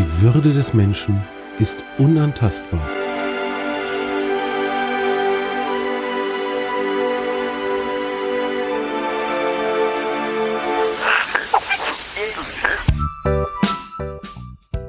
[0.00, 1.22] Die Würde des Menschen
[1.58, 2.80] ist unantastbar.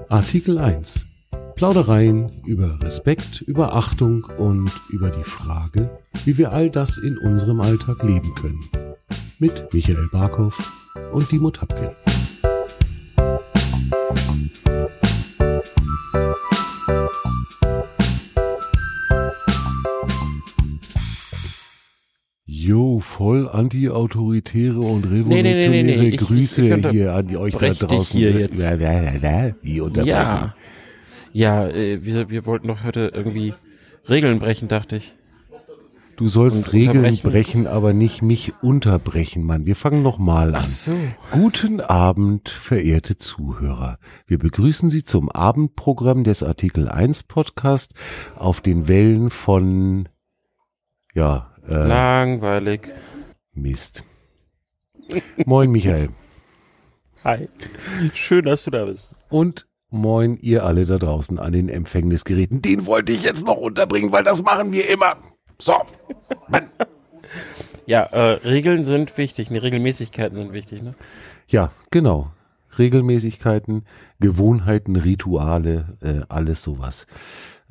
[0.07, 1.07] Artikel 1.
[1.55, 5.89] Plaudereien über Respekt, über Achtung und über die Frage,
[6.23, 8.61] wie wir all das in unserem Alltag leben können.
[9.39, 10.57] Mit Michael Barkow
[11.11, 11.89] und Dimo Tapkin.
[23.21, 26.09] Voll anti-autoritäre und revolutionäre Nee, nee, nee, nee.
[26.09, 28.17] Ich- Grüße ich- ich hier an euch da draußen.
[28.19, 28.59] hier jetzt.
[28.59, 29.53] Ja, ja.
[29.61, 30.07] Wie unterbrechen?
[30.07, 30.55] Ja.
[31.33, 33.53] Ja, äh, wir, wir wollten doch heute irgendwie
[34.09, 35.13] Regeln brechen, dachte ich.
[36.17, 39.65] Du sollst Und Regeln brechen, aber nicht mich unterbrechen, Mann.
[39.67, 40.65] Wir fangen noch mal an.
[40.65, 40.91] so.
[41.31, 43.97] Guten Abend, verehrte Zuhörer.
[44.27, 47.93] Wir begrüßen Sie zum Abendprogramm des Artikel 1 Podcast
[48.35, 50.09] auf den Wellen von,
[51.13, 52.89] ja, äh, Langweilig.
[53.53, 54.03] Mist.
[55.45, 56.09] Moin, Michael.
[57.23, 57.49] Hi.
[58.13, 59.11] Schön, dass du da bist.
[59.29, 62.61] Und moin, ihr alle da draußen an den Empfängnisgeräten.
[62.61, 65.17] Den wollte ich jetzt noch unterbringen, weil das machen wir immer.
[65.59, 65.75] So.
[67.85, 70.91] Ja, äh, Regeln sind wichtig, ne, Regelmäßigkeiten sind wichtig, ne?
[71.47, 72.31] Ja, genau.
[72.77, 73.85] Regelmäßigkeiten,
[74.19, 77.05] Gewohnheiten, Rituale, äh, alles sowas.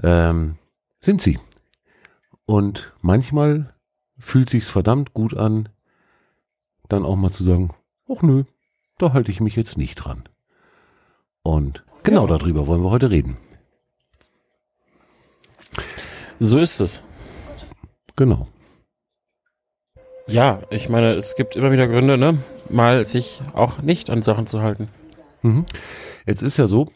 [0.02, 0.56] Ähm,
[1.00, 1.38] sind sie.
[2.44, 3.72] Und manchmal
[4.20, 5.68] fühlt sich's verdammt gut an,
[6.88, 7.74] dann auch mal zu sagen,
[8.08, 8.44] ach nö,
[8.98, 10.24] da halte ich mich jetzt nicht dran.
[11.42, 12.38] Und genau Ja.
[12.38, 13.36] darüber wollen wir heute reden.
[16.38, 17.02] So ist es.
[18.16, 18.48] Genau.
[20.26, 22.38] Ja, ich meine, es gibt immer wieder Gründe, ne?
[22.68, 24.88] Mal sich auch nicht an Sachen zu halten.
[25.42, 25.64] Mhm.
[26.26, 26.86] Jetzt ist ja so,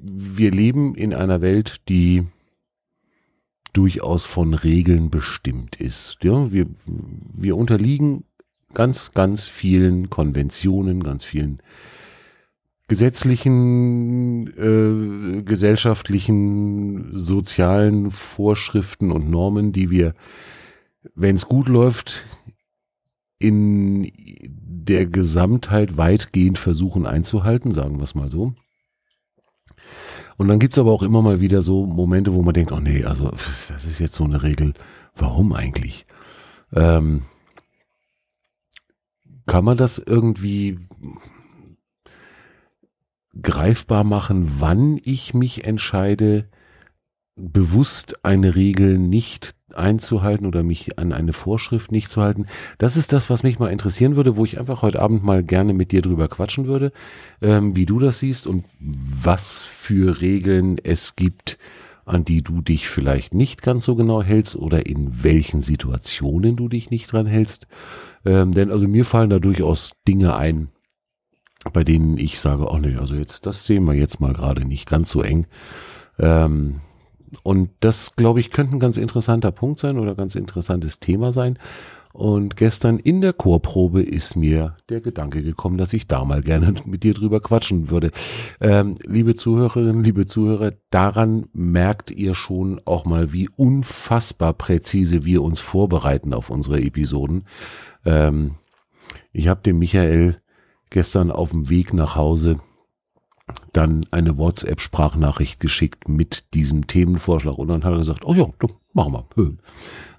[0.00, 2.26] wir leben in einer Welt, die
[3.72, 6.18] durchaus von Regeln bestimmt ist.
[6.22, 8.24] Ja, wir, wir unterliegen
[8.74, 11.62] ganz, ganz vielen Konventionen, ganz vielen
[12.88, 20.14] gesetzlichen, äh, gesellschaftlichen, sozialen Vorschriften und Normen, die wir,
[21.14, 22.24] wenn es gut läuft,
[23.38, 24.10] in
[24.42, 28.54] der Gesamtheit weitgehend versuchen einzuhalten, sagen wir es mal so.
[30.38, 33.04] Und dann gibt's aber auch immer mal wieder so Momente, wo man denkt, oh nee,
[33.04, 34.72] also das ist jetzt so eine Regel,
[35.16, 36.06] warum eigentlich?
[36.72, 37.24] Ähm,
[39.46, 40.78] kann man das irgendwie
[43.42, 46.48] greifbar machen, wann ich mich entscheide,
[47.38, 52.46] bewusst eine Regel nicht einzuhalten oder mich an eine Vorschrift nicht zu halten.
[52.78, 55.72] Das ist das, was mich mal interessieren würde, wo ich einfach heute Abend mal gerne
[55.72, 56.92] mit dir drüber quatschen würde,
[57.42, 61.58] ähm, wie du das siehst und was für Regeln es gibt,
[62.04, 66.68] an die du dich vielleicht nicht ganz so genau hältst oder in welchen Situationen du
[66.68, 67.66] dich nicht dran hältst.
[68.24, 70.68] Ähm, denn also mir fallen da durchaus Dinge ein,
[71.72, 74.88] bei denen ich sage, oh nee, also jetzt, das sehen wir jetzt mal gerade nicht
[74.88, 75.46] ganz so eng.
[76.18, 76.80] Ähm,
[77.42, 81.58] und das, glaube ich, könnte ein ganz interessanter Punkt sein oder ganz interessantes Thema sein.
[82.12, 86.74] Und gestern in der Chorprobe ist mir der Gedanke gekommen, dass ich da mal gerne
[86.86, 88.10] mit dir drüber quatschen würde.
[88.60, 95.42] Ähm, liebe Zuhörerinnen, liebe Zuhörer, daran merkt ihr schon auch mal, wie unfassbar präzise wir
[95.42, 97.44] uns vorbereiten auf unsere Episoden.
[98.04, 98.56] Ähm,
[99.32, 100.40] ich habe dem Michael
[100.90, 102.58] gestern auf dem Weg nach Hause
[103.72, 108.46] dann eine WhatsApp-Sprachnachricht geschickt mit diesem Themenvorschlag und dann hat er gesagt, oh ja,
[108.92, 109.52] machen wir.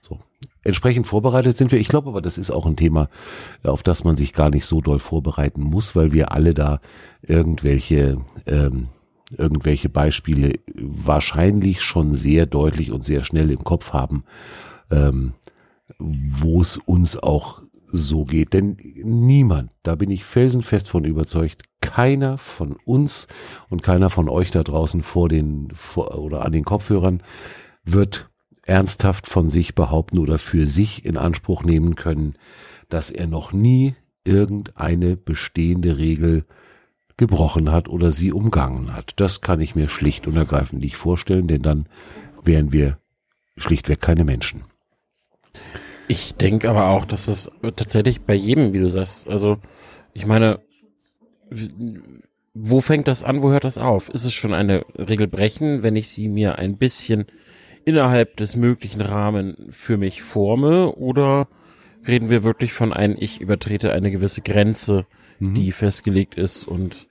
[0.01, 0.19] So.
[0.63, 1.79] Entsprechend vorbereitet sind wir.
[1.79, 3.09] Ich glaube aber, das ist auch ein Thema,
[3.63, 6.79] auf das man sich gar nicht so doll vorbereiten muss, weil wir alle da
[7.21, 8.89] irgendwelche, ähm,
[9.37, 14.23] irgendwelche Beispiele wahrscheinlich schon sehr deutlich und sehr schnell im Kopf haben,
[14.91, 15.33] ähm,
[15.97, 17.61] wo es uns auch
[17.91, 18.53] so geht.
[18.53, 23.27] Denn niemand, da bin ich felsenfest von überzeugt, keiner von uns
[23.67, 27.23] und keiner von euch da draußen vor den vor, oder an den Kopfhörern
[27.83, 28.29] wird
[28.63, 32.35] ernsthaft von sich behaupten oder für sich in Anspruch nehmen können,
[32.89, 36.45] dass er noch nie irgendeine bestehende Regel
[37.17, 39.13] gebrochen hat oder sie umgangen hat.
[39.15, 41.87] Das kann ich mir schlicht und ergreifend nicht vorstellen, denn dann
[42.43, 42.99] wären wir
[43.57, 44.65] schlichtweg keine Menschen.
[46.07, 49.57] Ich denke aber auch, dass das tatsächlich bei jedem, wie du sagst, also
[50.13, 50.59] ich meine,
[52.53, 54.09] wo fängt das an, wo hört das auf?
[54.09, 57.25] Ist es schon eine Regel brechen, wenn ich sie mir ein bisschen
[57.85, 61.47] innerhalb des möglichen Rahmen für mich forme oder
[62.07, 65.05] reden wir wirklich von einem, ich übertrete eine gewisse Grenze,
[65.39, 67.07] die festgelegt ist und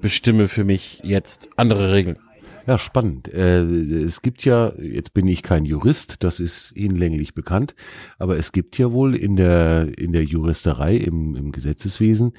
[0.00, 2.18] bestimme für mich jetzt andere Regeln.
[2.66, 3.32] Ja, spannend.
[3.32, 7.74] Äh, es gibt ja, jetzt bin ich kein Jurist, das ist hinlänglich bekannt,
[8.18, 12.32] aber es gibt ja wohl in der, in der Juristerei, im, im Gesetzeswesen,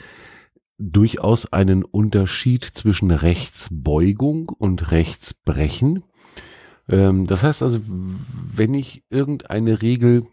[0.82, 6.04] durchaus einen Unterschied zwischen Rechtsbeugung und Rechtsbrechen.
[6.90, 10.28] Ähm, das heißt also, wenn ich irgendeine Regel,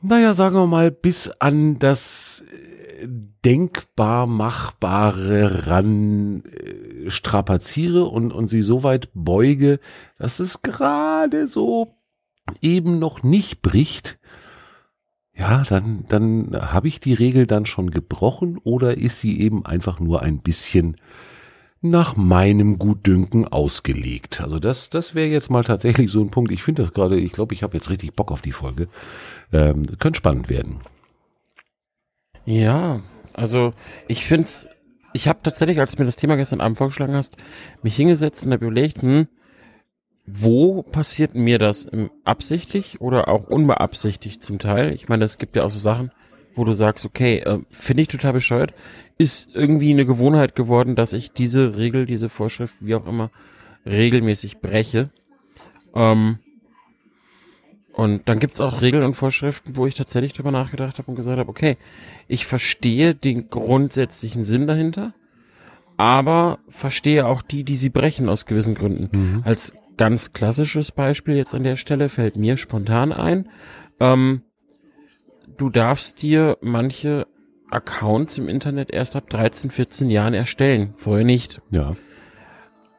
[0.00, 3.06] naja, sagen wir mal, bis an das äh,
[3.44, 9.78] denkbar Machbare ran äh, strapaziere und, und sie so weit beuge,
[10.18, 11.94] dass es gerade so
[12.62, 14.18] eben noch nicht bricht,
[15.36, 20.00] ja, dann, dann habe ich die Regel dann schon gebrochen oder ist sie eben einfach
[20.00, 20.96] nur ein bisschen
[21.82, 24.40] nach meinem Gutdünken ausgelegt.
[24.40, 26.50] Also das, das wäre jetzt mal tatsächlich so ein Punkt.
[26.52, 28.88] Ich finde das gerade, ich glaube, ich habe jetzt richtig Bock auf die Folge.
[29.52, 30.80] Ähm, könnte spannend werden.
[32.46, 33.00] Ja,
[33.34, 33.72] also
[34.08, 34.48] ich finde
[35.12, 37.36] ich habe tatsächlich, als du mir das Thema gestern Abend vorgeschlagen hast,
[37.82, 39.28] mich hingesetzt und habe überlegt, hm,
[40.26, 41.88] wo passiert mir das?
[42.24, 44.92] Absichtlich oder auch unbeabsichtigt zum Teil?
[44.92, 46.10] Ich meine, es gibt ja auch so Sachen,
[46.56, 48.74] wo du sagst, okay, äh, finde ich total bescheuert,
[49.18, 53.30] ist irgendwie eine Gewohnheit geworden, dass ich diese Regel, diese Vorschrift, wie auch immer,
[53.86, 55.10] regelmäßig breche.
[55.94, 56.38] Ähm,
[57.92, 61.38] und dann gibt's auch Regeln und Vorschriften, wo ich tatsächlich drüber nachgedacht habe und gesagt
[61.38, 61.76] habe, okay,
[62.26, 65.14] ich verstehe den grundsätzlichen Sinn dahinter,
[65.96, 69.08] aber verstehe auch die, die sie brechen aus gewissen Gründen.
[69.16, 69.42] Mhm.
[69.44, 73.48] Als ganz klassisches Beispiel jetzt an der Stelle fällt mir spontan ein.
[74.00, 74.42] Ähm,
[75.56, 77.26] du darfst dir manche
[77.70, 81.60] Accounts im Internet erst ab 13, 14 Jahren erstellen, vorher nicht.
[81.70, 81.96] Ja.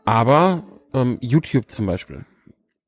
[0.05, 0.63] Aber
[0.93, 2.25] ähm, YouTube zum Beispiel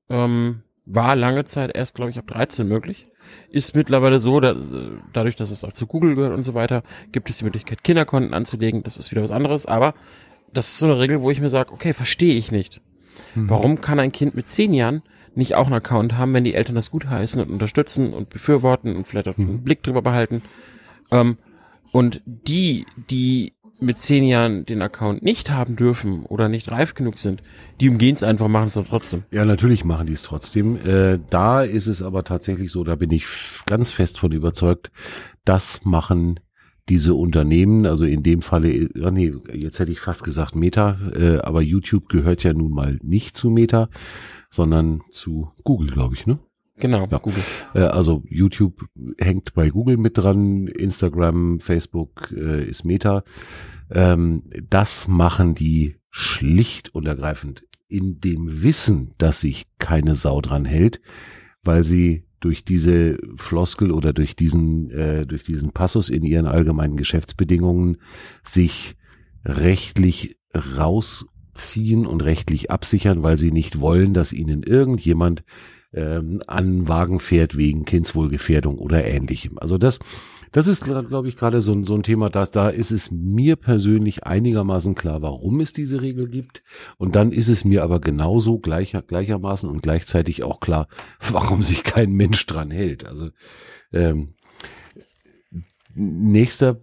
[0.10, 3.08] ähm, war lange Zeit erst, glaube ich, ab 13 möglich.
[3.52, 4.56] Ist mittlerweile so, da,
[5.14, 6.82] dadurch, dass es auch zu Google gehört und so weiter,
[7.12, 8.82] gibt es die Möglichkeit, Kinderkonten anzulegen.
[8.82, 9.68] Das ist wieder was anderes.
[9.68, 9.94] Aber
[10.52, 12.82] das ist so eine Regel, wo ich mir sage, okay, verstehe ich nicht.
[13.36, 13.50] Mhm.
[13.50, 15.02] Warum kann ein Kind mit zehn Jahren
[15.36, 19.08] nicht auch einen Account haben, wenn die Eltern das gutheißen und unterstützen und befürworten und
[19.08, 19.50] vielleicht auch mhm.
[19.50, 20.42] einen Blick drüber behalten?
[21.12, 21.38] Ähm,
[21.92, 27.18] und die, die mit zehn Jahren den Account nicht haben dürfen oder nicht reif genug
[27.18, 27.42] sind,
[27.80, 29.24] die umgehen es einfach, machen es dann trotzdem.
[29.32, 30.76] Ja, natürlich machen die es trotzdem.
[30.86, 33.26] Äh, da ist es aber tatsächlich so, da bin ich
[33.66, 34.92] ganz fest von überzeugt,
[35.46, 36.40] das machen
[36.90, 41.38] diese Unternehmen, also in dem Falle, oh nee, jetzt hätte ich fast gesagt Meta, äh,
[41.38, 43.90] aber YouTube gehört ja nun mal nicht zu Meta,
[44.50, 46.40] sondern zu Google, glaube ich, ne?
[46.78, 47.18] Genau, ja.
[47.18, 47.44] Google.
[47.74, 48.86] Äh, also YouTube
[49.18, 53.24] hängt bei Google mit dran, Instagram, Facebook äh, ist Meta.
[53.92, 60.64] Ähm, das machen die schlicht und ergreifend in dem Wissen, dass sich keine Sau dran
[60.66, 61.02] hält,
[61.64, 66.96] weil sie durch diese Floskel oder durch diesen, äh, durch diesen Passus in ihren allgemeinen
[66.96, 67.98] Geschäftsbedingungen
[68.44, 68.96] sich
[69.46, 70.38] rechtlich
[70.78, 75.44] rausziehen und rechtlich absichern, weil sie nicht wollen, dass ihnen irgendjemand
[75.94, 79.58] ähm, an Wagen fährt wegen Kindswohlgefährdung oder ähnlichem.
[79.58, 80.00] Also das,
[80.52, 84.24] das ist, glaube ich, gerade so, so ein Thema, dass da ist es mir persönlich
[84.26, 86.64] einigermaßen klar, warum es diese Regel gibt.
[86.98, 90.88] Und dann ist es mir aber genauso gleicher, gleichermaßen und gleichzeitig auch klar,
[91.32, 93.06] warum sich kein Mensch dran hält.
[93.06, 93.30] Also
[93.94, 94.34] ähm,
[95.94, 96.82] nächster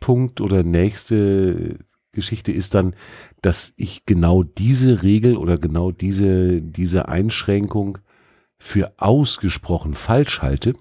[0.00, 1.78] Punkt oder nächste
[2.12, 2.94] Geschichte ist dann,
[3.40, 7.98] dass ich genau diese Regel oder genau diese, diese Einschränkung
[8.58, 10.74] für ausgesprochen falsch halte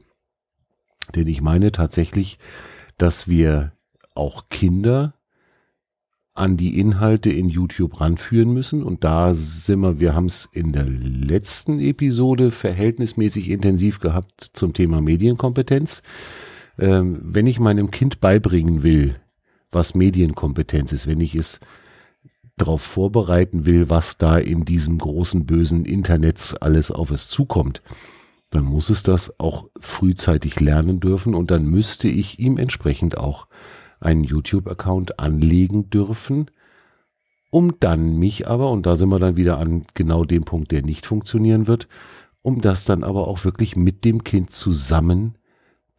[1.16, 2.40] denn ich meine tatsächlich,
[2.98, 3.74] dass wir
[4.16, 5.14] auch Kinder
[6.40, 8.84] an die Inhalte in YouTube ranführen müssen.
[8.84, 14.74] Und da sind wir, wir haben es in der letzten Episode verhältnismäßig intensiv gehabt zum
[14.74, 16.02] Thema Medienkompetenz.
[16.78, 19.16] Ähm, wenn ich meinem Kind beibringen will,
[19.72, 21.60] was Medienkompetenz ist, wenn ich es
[22.56, 27.82] darauf vorbereiten will, was da in diesem großen bösen Internet alles auf es zukommt,
[28.50, 33.48] dann muss es das auch frühzeitig lernen dürfen und dann müsste ich ihm entsprechend auch
[34.00, 36.50] einen YouTube-Account anlegen dürfen,
[37.52, 40.84] um dann mich aber, und da sind wir dann wieder an genau dem Punkt, der
[40.84, 41.88] nicht funktionieren wird,
[42.42, 45.38] um das dann aber auch wirklich mit dem Kind zusammen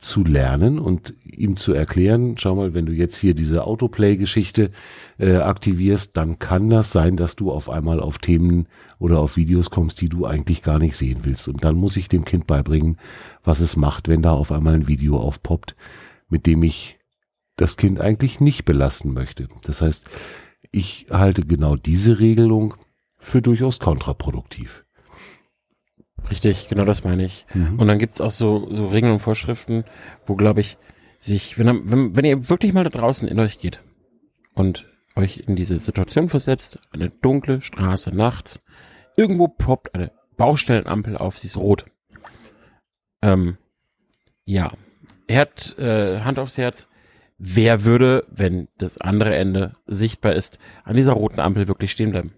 [0.00, 4.70] zu lernen und ihm zu erklären, schau mal, wenn du jetzt hier diese Autoplay-Geschichte
[5.18, 8.66] äh, aktivierst, dann kann das sein, dass du auf einmal auf Themen
[8.98, 11.48] oder auf Videos kommst, die du eigentlich gar nicht sehen willst.
[11.48, 12.96] Und dann muss ich dem Kind beibringen,
[13.44, 15.76] was es macht, wenn da auf einmal ein Video aufpoppt,
[16.28, 16.98] mit dem ich
[17.56, 19.48] das Kind eigentlich nicht belasten möchte.
[19.64, 20.08] Das heißt,
[20.72, 22.74] ich halte genau diese Regelung
[23.18, 24.84] für durchaus kontraproduktiv.
[26.28, 27.46] Richtig, genau das meine ich.
[27.54, 27.78] Mhm.
[27.78, 29.84] Und dann gibt's auch so, so Regeln und Vorschriften,
[30.26, 30.76] wo, glaube ich,
[31.18, 33.82] sich, wenn, wenn, wenn ihr wirklich mal da draußen in euch geht
[34.54, 34.86] und
[35.16, 38.60] euch in diese Situation versetzt, eine dunkle Straße nachts,
[39.16, 41.86] irgendwo poppt eine Baustellenampel auf, sie ist rot.
[43.22, 43.58] Ähm,
[44.44, 44.72] ja,
[45.26, 46.88] er hat äh, Hand aufs Herz.
[47.38, 52.32] Wer würde, wenn das andere Ende sichtbar ist, an dieser roten Ampel wirklich stehen bleiben?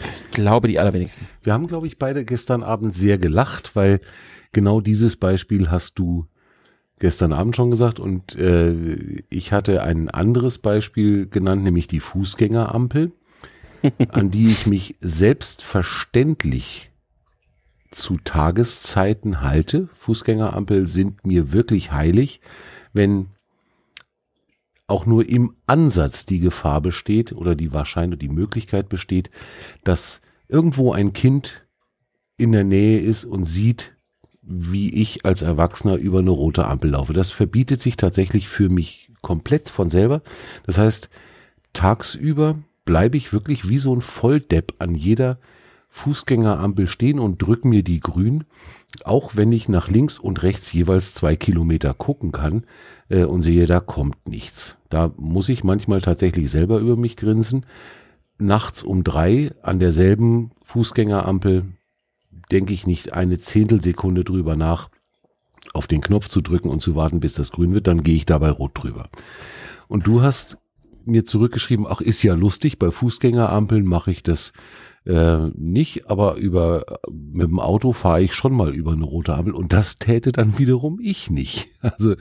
[0.00, 1.26] Ich glaube, die allerwenigsten.
[1.42, 4.00] Wir haben, glaube ich, beide gestern Abend sehr gelacht, weil
[4.52, 6.26] genau dieses Beispiel hast du
[6.98, 13.12] gestern Abend schon gesagt und äh, ich hatte ein anderes Beispiel genannt, nämlich die Fußgängerampel,
[14.10, 16.90] an die ich mich selbstverständlich
[17.90, 19.88] zu Tageszeiten halte.
[19.98, 22.40] Fußgängerampel sind mir wirklich heilig,
[22.92, 23.30] wenn
[24.90, 29.30] auch nur im Ansatz die Gefahr besteht oder die Wahrscheinlich die Möglichkeit besteht,
[29.84, 31.66] dass irgendwo ein Kind
[32.36, 33.92] in der Nähe ist und sieht,
[34.42, 37.12] wie ich als Erwachsener über eine rote Ampel laufe.
[37.12, 40.22] Das verbietet sich tatsächlich für mich komplett von selber.
[40.66, 41.08] Das heißt,
[41.72, 45.38] tagsüber bleibe ich wirklich wie so ein Volldepp an jeder
[45.90, 48.44] Fußgängerampel stehen und drücken mir die grün,
[49.04, 52.64] auch wenn ich nach links und rechts jeweils zwei Kilometer gucken kann
[53.08, 54.78] äh, und sehe, da kommt nichts.
[54.88, 57.66] Da muss ich manchmal tatsächlich selber über mich grinsen.
[58.38, 61.66] Nachts um drei an derselben Fußgängerampel
[62.50, 64.88] denke ich nicht eine Zehntelsekunde drüber nach,
[65.74, 68.26] auf den Knopf zu drücken und zu warten, bis das grün wird, dann gehe ich
[68.26, 69.08] dabei rot drüber.
[69.88, 70.58] Und du hast
[71.04, 74.52] mir zurückgeschrieben, ach, ist ja lustig, bei Fußgängerampeln mache ich das
[75.06, 79.54] äh, nicht, aber über mit dem Auto fahre ich schon mal über eine rote Ampel
[79.54, 81.68] und das täte dann wiederum ich nicht.
[81.80, 82.12] Also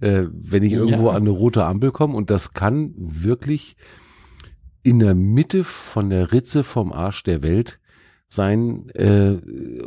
[0.00, 1.12] äh, wenn ich irgendwo ja.
[1.12, 3.76] an eine rote Ampel komme und das kann wirklich
[4.82, 7.78] in der Mitte von der Ritze vom Arsch der Welt
[8.32, 9.36] sein äh,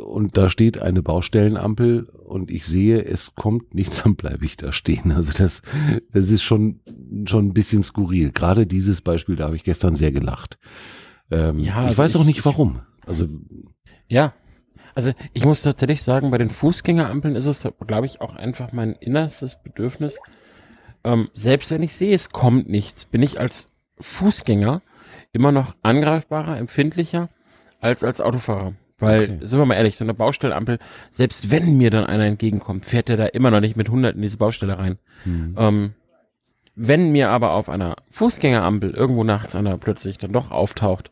[0.00, 4.72] und da steht eine Baustellenampel und ich sehe, es kommt nichts, dann bleibe ich da
[4.72, 5.10] stehen.
[5.12, 5.62] Also das,
[6.12, 6.80] das ist schon,
[7.26, 8.30] schon ein bisschen skurril.
[8.30, 10.58] Gerade dieses Beispiel, da habe ich gestern sehr gelacht.
[11.30, 12.80] Ähm, ja, also ich weiß auch nicht warum.
[13.06, 13.26] Also
[14.08, 14.34] ja,
[14.94, 18.92] also ich muss tatsächlich sagen, bei den Fußgängerampeln ist es, glaube ich, auch einfach mein
[18.92, 20.18] innerstes Bedürfnis.
[21.04, 23.66] Ähm, selbst wenn ich sehe, es kommt nichts, bin ich als
[24.00, 24.82] Fußgänger
[25.32, 27.28] immer noch angreifbarer, empfindlicher
[27.80, 28.74] als als Autofahrer.
[28.98, 29.38] Weil, okay.
[29.42, 30.78] sind wir mal ehrlich, so eine Baustellenampel,
[31.10, 34.22] selbst wenn mir dann einer entgegenkommt, fährt der da immer noch nicht mit 100 in
[34.22, 34.98] diese Baustelle rein.
[35.26, 35.54] Mhm.
[35.58, 35.94] Ähm,
[36.76, 41.10] wenn mir aber auf einer Fußgängerampel irgendwo nachts einer plötzlich dann doch auftaucht,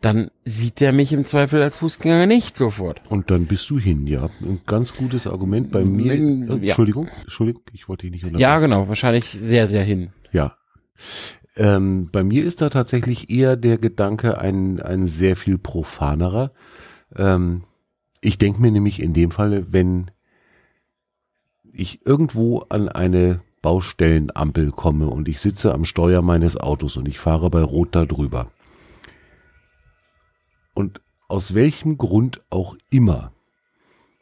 [0.00, 3.02] dann sieht der mich im Zweifel als Fußgänger nicht sofort.
[3.08, 4.28] Und dann bist du hin, ja.
[4.42, 6.12] Ein ganz gutes Argument bei mir.
[6.12, 7.12] Äh, Entschuldigung, ja.
[7.22, 8.42] Entschuldigung, ich wollte dich nicht unterbrechen.
[8.42, 10.10] Ja, genau, wahrscheinlich sehr, sehr hin.
[10.32, 10.56] Ja.
[11.56, 16.52] Ähm, bei mir ist da tatsächlich eher der Gedanke ein, ein sehr viel profanerer.
[17.16, 17.62] Ähm,
[18.20, 20.10] ich denke mir nämlich in dem Falle, wenn
[21.72, 27.18] ich irgendwo an eine Baustellenampel komme und ich sitze am Steuer meines Autos und ich
[27.18, 28.50] fahre bei Rot da drüber.
[30.74, 33.32] Und aus welchem Grund auch immer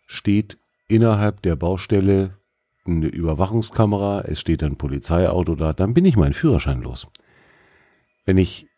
[0.07, 2.39] steht innerhalb der Baustelle
[2.87, 7.09] eine Überwachungskamera, es steht ein Polizeiauto da, dann bin ich meinen Führerschein los.
[8.25, 8.69] Wenn ich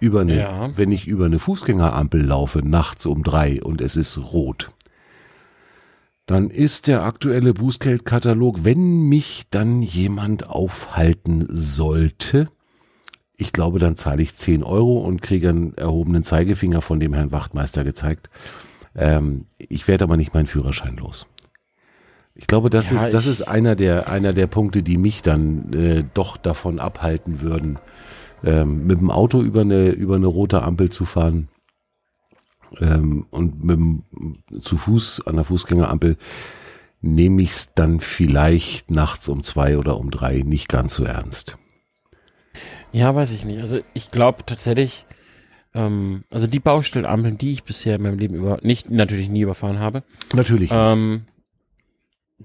[0.00, 0.76] über eine, ja.
[0.76, 4.70] wenn ich über eine Fußgängerampel laufe, nachts um drei und es ist rot,
[6.26, 12.48] dann ist der aktuelle Bußgeldkatalog, wenn mich dann jemand aufhalten sollte,
[13.36, 17.32] ich glaube, dann zahle ich 10 Euro und kriege einen erhobenen Zeigefinger von dem Herrn
[17.32, 18.30] Wachtmeister gezeigt.
[18.94, 21.26] Ähm, ich werde aber nicht meinen Führerschein los.
[22.36, 25.72] Ich glaube, das ja, ist das ist einer der einer der Punkte, die mich dann
[25.72, 27.78] äh, doch davon abhalten würden,
[28.44, 31.48] ähm, mit dem Auto über eine über eine rote Ampel zu fahren
[32.80, 34.02] ähm, und mit dem,
[34.60, 36.16] zu Fuß an der Fußgängerampel
[37.00, 41.58] nehme ich es dann vielleicht nachts um zwei oder um drei nicht ganz so ernst.
[42.92, 43.60] Ja, weiß ich nicht.
[43.60, 45.04] Also ich glaube tatsächlich,
[45.74, 49.78] ähm, also die Baustellenampeln, die ich bisher in meinem Leben über nicht natürlich nie überfahren
[49.78, 50.02] habe.
[50.32, 50.70] Natürlich.
[50.72, 51.26] Ähm,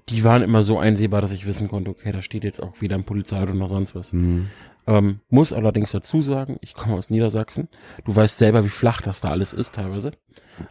[0.09, 2.95] die waren immer so einsehbar, dass ich wissen konnte, okay, da steht jetzt auch wieder
[2.95, 4.13] ein Polizeiauto oder sonst was.
[4.13, 4.48] Mhm.
[4.89, 7.69] Ähm, muss allerdings dazu sagen, ich komme aus Niedersachsen.
[8.05, 10.13] Du weißt selber, wie flach das da alles ist teilweise.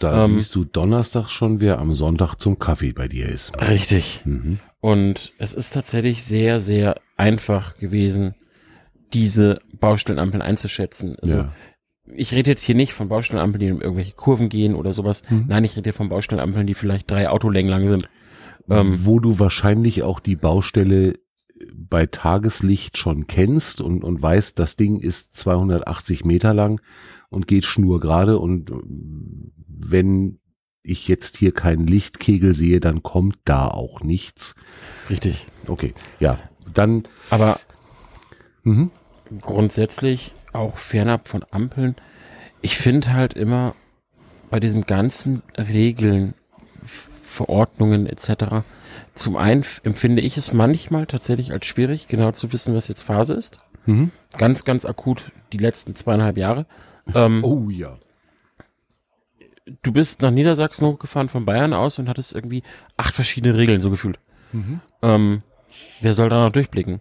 [0.01, 3.57] Da ähm, siehst du Donnerstag schon, wer am Sonntag zum Kaffee bei dir ist.
[3.69, 4.23] Richtig.
[4.25, 4.59] Mhm.
[4.81, 8.35] Und es ist tatsächlich sehr, sehr einfach gewesen,
[9.13, 11.17] diese Baustellenampeln einzuschätzen.
[11.21, 11.53] Also ja.
[12.13, 15.23] ich rede jetzt hier nicht von Baustellenampeln, die in irgendwelche Kurven gehen oder sowas.
[15.31, 15.45] Mhm.
[15.47, 18.09] Nein, ich rede hier von Baustellenampeln, die vielleicht drei Autolängen lang sind.
[18.69, 21.15] Ähm, Wo du wahrscheinlich auch die Baustelle
[21.75, 26.81] bei Tageslicht schon kennst und, und weißt, das Ding ist 280 Meter lang
[27.31, 28.71] und geht schnurgerade und
[29.67, 30.39] wenn
[30.83, 34.55] ich jetzt hier keinen Lichtkegel sehe, dann kommt da auch nichts.
[35.11, 35.47] Richtig.
[35.67, 36.39] Okay, ja,
[36.73, 37.07] dann.
[37.31, 37.61] Aber
[38.63, 38.91] mhm.
[39.41, 41.95] grundsätzlich auch fernab von Ampeln.
[42.63, 43.75] Ich finde halt immer
[44.51, 46.35] bei diesem ganzen Regeln,
[47.27, 48.65] Verordnungen etc.
[49.15, 53.35] Zum einen empfinde ich es manchmal tatsächlich als schwierig, genau zu wissen, was jetzt Phase
[53.35, 53.59] ist.
[53.87, 54.11] Mhm.
[54.37, 56.67] Ganz, ganz akut die letzten zweieinhalb Jahre.
[57.15, 57.99] Ähm, Oh ja.
[59.83, 62.63] Du bist nach Niedersachsen hochgefahren von Bayern aus und hattest irgendwie
[62.97, 64.19] acht verschiedene Regeln, so gefühlt.
[65.03, 65.43] Ähm,
[66.01, 67.01] wer soll da noch durchblicken?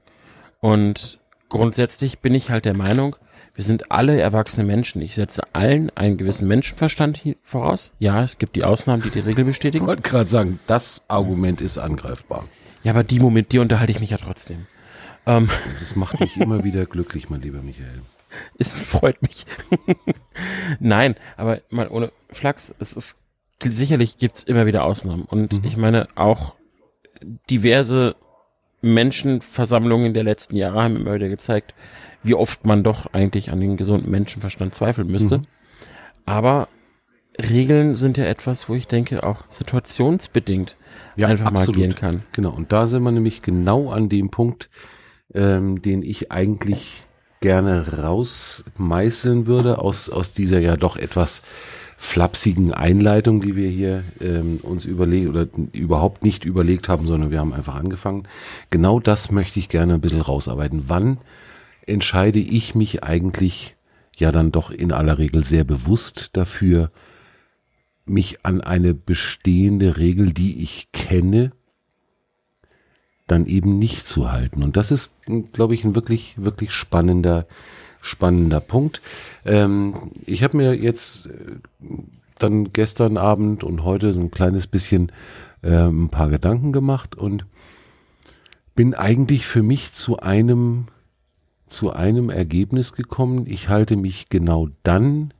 [0.59, 3.15] Und grundsätzlich bin ich halt der Meinung,
[3.57, 5.01] wir sind alle erwachsene Menschen.
[5.01, 7.91] Ich setze allen einen gewissen Menschenverstand voraus.
[7.97, 9.87] Ja, es gibt die Ausnahmen, die die Regel Ich bestätigen.
[9.87, 12.45] wollte gerade sagen, das Argument ist angreifbar.
[12.83, 14.67] Ja, aber die Moment, die unterhalte ich mich ja trotzdem.
[15.25, 15.49] Ähm,
[15.79, 18.03] Das macht mich immer wieder glücklich, mein lieber Michael.
[18.59, 19.47] es freut mich.
[20.79, 23.17] Nein, aber mal ohne Flachs, es ist
[23.63, 25.23] sicherlich gibt's immer wieder Ausnahmen.
[25.23, 26.53] Und ich meine, auch
[27.49, 28.15] diverse
[28.81, 31.73] Menschenversammlungen der letzten Jahre haben immer wieder gezeigt,
[32.24, 35.43] wie oft man doch eigentlich an den gesunden Menschenverstand zweifeln müsste.
[36.25, 36.67] Aber
[37.39, 40.75] Regeln sind ja etwas, wo ich denke, auch situationsbedingt
[41.21, 42.21] einfach mal gehen kann.
[42.33, 44.69] Genau, und da sind wir nämlich genau an dem Punkt,
[45.33, 47.03] ähm, den ich eigentlich
[47.39, 51.43] gerne rausmeißeln würde aus, aus dieser ja doch etwas
[52.00, 57.39] flapsigen Einleitung, die wir hier ähm, uns überlegt oder überhaupt nicht überlegt haben, sondern wir
[57.39, 58.27] haben einfach angefangen.
[58.69, 60.83] Genau das möchte ich gerne ein bisschen rausarbeiten.
[60.88, 61.17] Wann
[61.88, 63.75] entscheide ich mich eigentlich
[64.15, 66.91] ja dann doch in aller Regel sehr bewusst dafür,
[68.06, 71.51] mich an eine bestehende Regel, die ich kenne,
[73.27, 74.63] dann eben nicht zu halten.
[74.63, 75.13] Und das ist,
[75.51, 77.46] glaube ich, ein wirklich, wirklich spannender,
[78.01, 79.01] spannender Punkt.
[79.46, 81.58] Ähm, ich habe mir jetzt äh,
[82.39, 85.12] dann gestern Abend und heute so ein kleines bisschen
[85.62, 87.46] äh, ein paar Gedanken gemacht und
[88.75, 90.88] bin eigentlich für mich zu einem,
[91.67, 93.45] zu einem Ergebnis gekommen.
[93.47, 95.34] Ich halte mich genau dann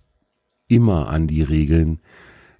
[0.68, 2.00] immer an die Regeln,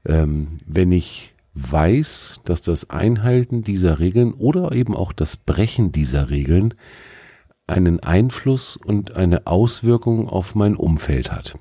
[0.06, 6.30] ähm, wenn ich weiß, dass das Einhalten dieser Regeln oder eben auch das Brechen dieser
[6.30, 6.73] Regeln
[7.65, 11.58] einen Einfluss und eine Auswirkung auf mein Umfeld hat.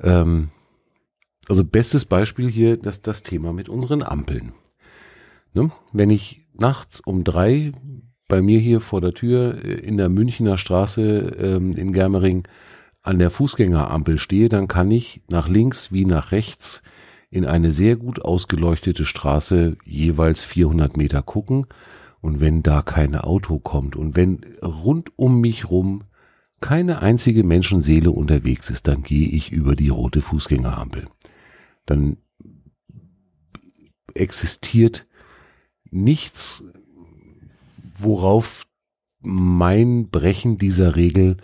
[0.00, 0.50] Ähm,
[1.48, 4.52] also bestes Beispiel hier, dass das Thema mit unseren Ampeln.
[5.52, 5.70] Ne?
[5.92, 7.72] Wenn ich nachts um drei
[8.28, 12.46] bei mir hier vor der Tür äh, in der Münchner Straße ähm, in Germering
[13.02, 16.82] an der Fußgängerampel stehe, dann kann ich nach links wie nach rechts
[17.30, 21.66] in eine sehr gut ausgeleuchtete Straße jeweils 400 Meter gucken.
[22.20, 26.04] Und wenn da kein Auto kommt und wenn rund um mich rum
[26.60, 31.04] keine einzige Menschenseele unterwegs ist, dann gehe ich über die rote Fußgängerampel.
[31.86, 32.16] Dann
[34.14, 35.06] existiert
[35.90, 36.64] nichts,
[38.02, 38.66] worauf
[39.20, 41.36] mein Brechen dieser Regel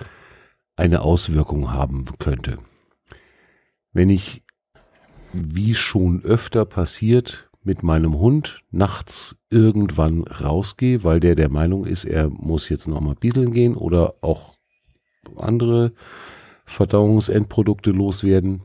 [0.76, 2.58] eine Auswirkung haben könnte.
[3.92, 4.42] Wenn ich,
[5.32, 12.04] wie schon öfter passiert, mit meinem Hund nachts irgendwann rausgehe, weil der der Meinung ist,
[12.04, 14.54] er muss jetzt nochmal bieseln gehen oder auch
[15.36, 15.92] andere
[16.66, 18.62] Verdauungsendprodukte loswerden,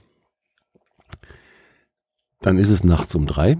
[2.41, 3.57] dann ist es nachts um drei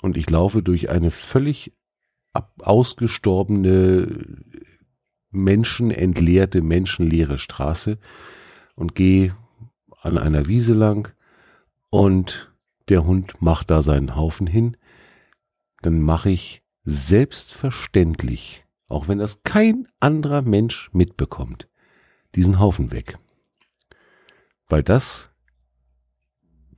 [0.00, 1.72] und ich laufe durch eine völlig
[2.32, 4.44] ab ausgestorbene,
[5.30, 7.98] menschenentleerte, menschenleere Straße
[8.74, 9.36] und gehe
[10.02, 11.14] an einer Wiese lang
[11.90, 12.54] und
[12.88, 14.76] der Hund macht da seinen Haufen hin,
[15.82, 21.68] dann mache ich selbstverständlich, auch wenn das kein anderer Mensch mitbekommt,
[22.34, 23.18] diesen Haufen weg.
[24.68, 25.29] Weil das,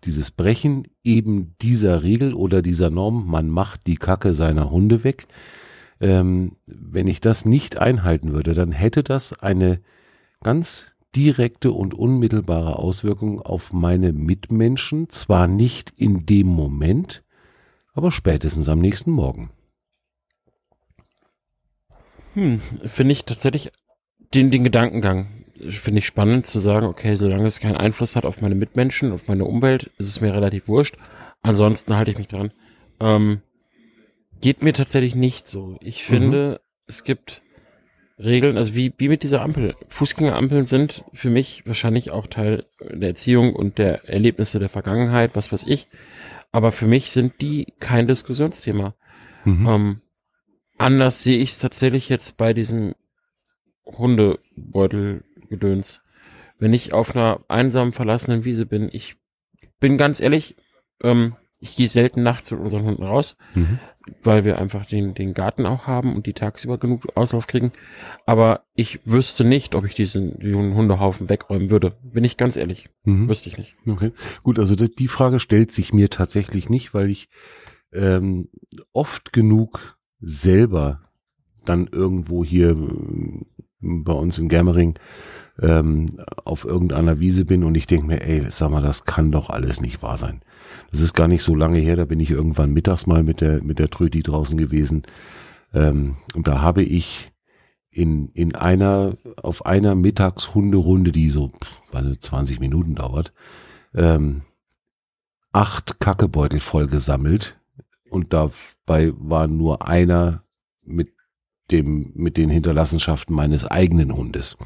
[0.05, 5.27] dieses Brechen eben dieser Regel oder dieser Norm, man macht die Kacke seiner Hunde weg,
[6.01, 9.81] ähm, wenn ich das nicht einhalten würde, dann hätte das eine
[10.43, 17.23] ganz direkte und unmittelbare Auswirkung auf meine Mitmenschen, zwar nicht in dem Moment,
[17.93, 19.51] aber spätestens am nächsten Morgen.
[22.35, 23.71] Hm, finde ich tatsächlich
[24.35, 28.41] den, den Gedankengang finde ich spannend zu sagen, okay, solange es keinen Einfluss hat auf
[28.41, 30.97] meine Mitmenschen, auf meine Umwelt, ist es mir relativ wurscht.
[31.43, 32.53] Ansonsten halte ich mich dran.
[33.01, 33.43] Ähm,
[34.41, 35.77] geht mir tatsächlich nicht so.
[35.81, 37.43] Ich finde, es gibt
[38.19, 39.75] Regeln, also wie, wie mit dieser Ampel.
[39.89, 45.51] Fußgängerampeln sind für mich wahrscheinlich auch Teil der Erziehung und der Erlebnisse der Vergangenheit, was
[45.51, 45.89] weiß ich.
[46.53, 48.95] Aber für mich sind die kein Diskussionsthema.
[49.67, 50.01] Ähm,
[50.79, 52.95] anders sehe ich es tatsächlich jetzt bei diesem
[55.53, 56.01] Hundebeutelgedöns.
[56.59, 59.17] Wenn ich auf einer einsamen, verlassenen Wiese bin, ich
[59.81, 60.57] bin ganz ehrlich,
[61.03, 61.35] ähm,
[61.65, 63.79] Ich gehe selten nachts mit unseren Hunden raus, Mhm.
[64.25, 67.71] weil wir einfach den, den Garten auch haben und die tagsüber genug Auslauf kriegen.
[68.27, 71.97] Aber ich wüsste nicht, ob ich diesen, diesen Hundehaufen wegräumen würde.
[72.03, 72.89] Bin ich ganz ehrlich.
[73.05, 73.29] Mhm.
[73.29, 73.77] Wüsste ich nicht.
[73.87, 74.11] Okay,
[74.43, 77.29] gut, also die, Frage stellt sich mir tatsächlich nicht, weil ich
[77.93, 78.49] ähm,
[78.93, 81.01] oft genug selber
[81.65, 83.47] dann irgendwo hier ähm,
[83.81, 84.99] bei uns in Germering
[85.61, 86.07] ähm,
[86.45, 89.81] auf irgendeiner Wiese bin und ich denke mir, ey, sag mal, das kann doch alles
[89.81, 90.41] nicht wahr sein.
[90.91, 93.63] Das ist gar nicht so lange her, da bin ich irgendwann mittags mal mit der
[93.63, 95.03] mit der Tröti draußen gewesen
[95.75, 97.33] ähm, und da habe ich
[97.91, 101.51] in in einer auf einer Mittagshunderunde, die so
[101.93, 103.33] also 20 Minuten dauert,
[103.95, 104.43] ähm,
[105.53, 107.61] acht Kackebeutel voll gesammelt
[108.11, 110.45] und dabei war nur einer
[110.83, 111.13] mit
[111.71, 114.57] dem mit den Hinterlassenschaften meines eigenen Hundes.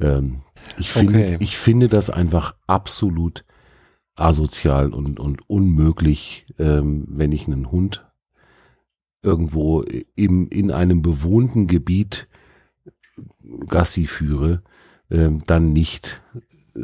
[0.00, 0.42] Ähm,
[0.78, 1.36] ich finde Okay.
[1.40, 3.44] ich finde das einfach absolut
[4.14, 8.04] asozial und und unmöglich, ähm, wenn ich einen Hund
[9.22, 9.82] irgendwo
[10.14, 12.28] im in einem bewohnten Gebiet
[13.66, 14.62] Gassi führe,
[15.10, 16.22] ähm, dann nicht
[16.74, 16.80] äh,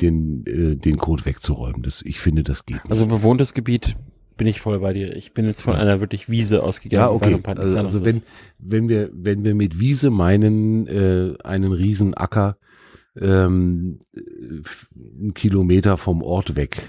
[0.00, 1.82] den äh, den Code wegzuräumen.
[1.82, 2.90] Das ich finde, das geht nicht.
[2.90, 3.96] Also bewohntes Gebiet
[4.36, 5.16] bin ich voll bei dir.
[5.16, 7.02] Ich bin jetzt von einer wirklich Wiese ausgegangen.
[7.02, 7.38] Ja, okay.
[7.44, 8.22] Also, also wenn,
[8.58, 12.56] wenn wir, wenn wir mit Wiese meinen, äh, einen riesen Acker,
[13.20, 14.20] ähm, äh,
[15.20, 16.82] einen Kilometer vom Ort weg.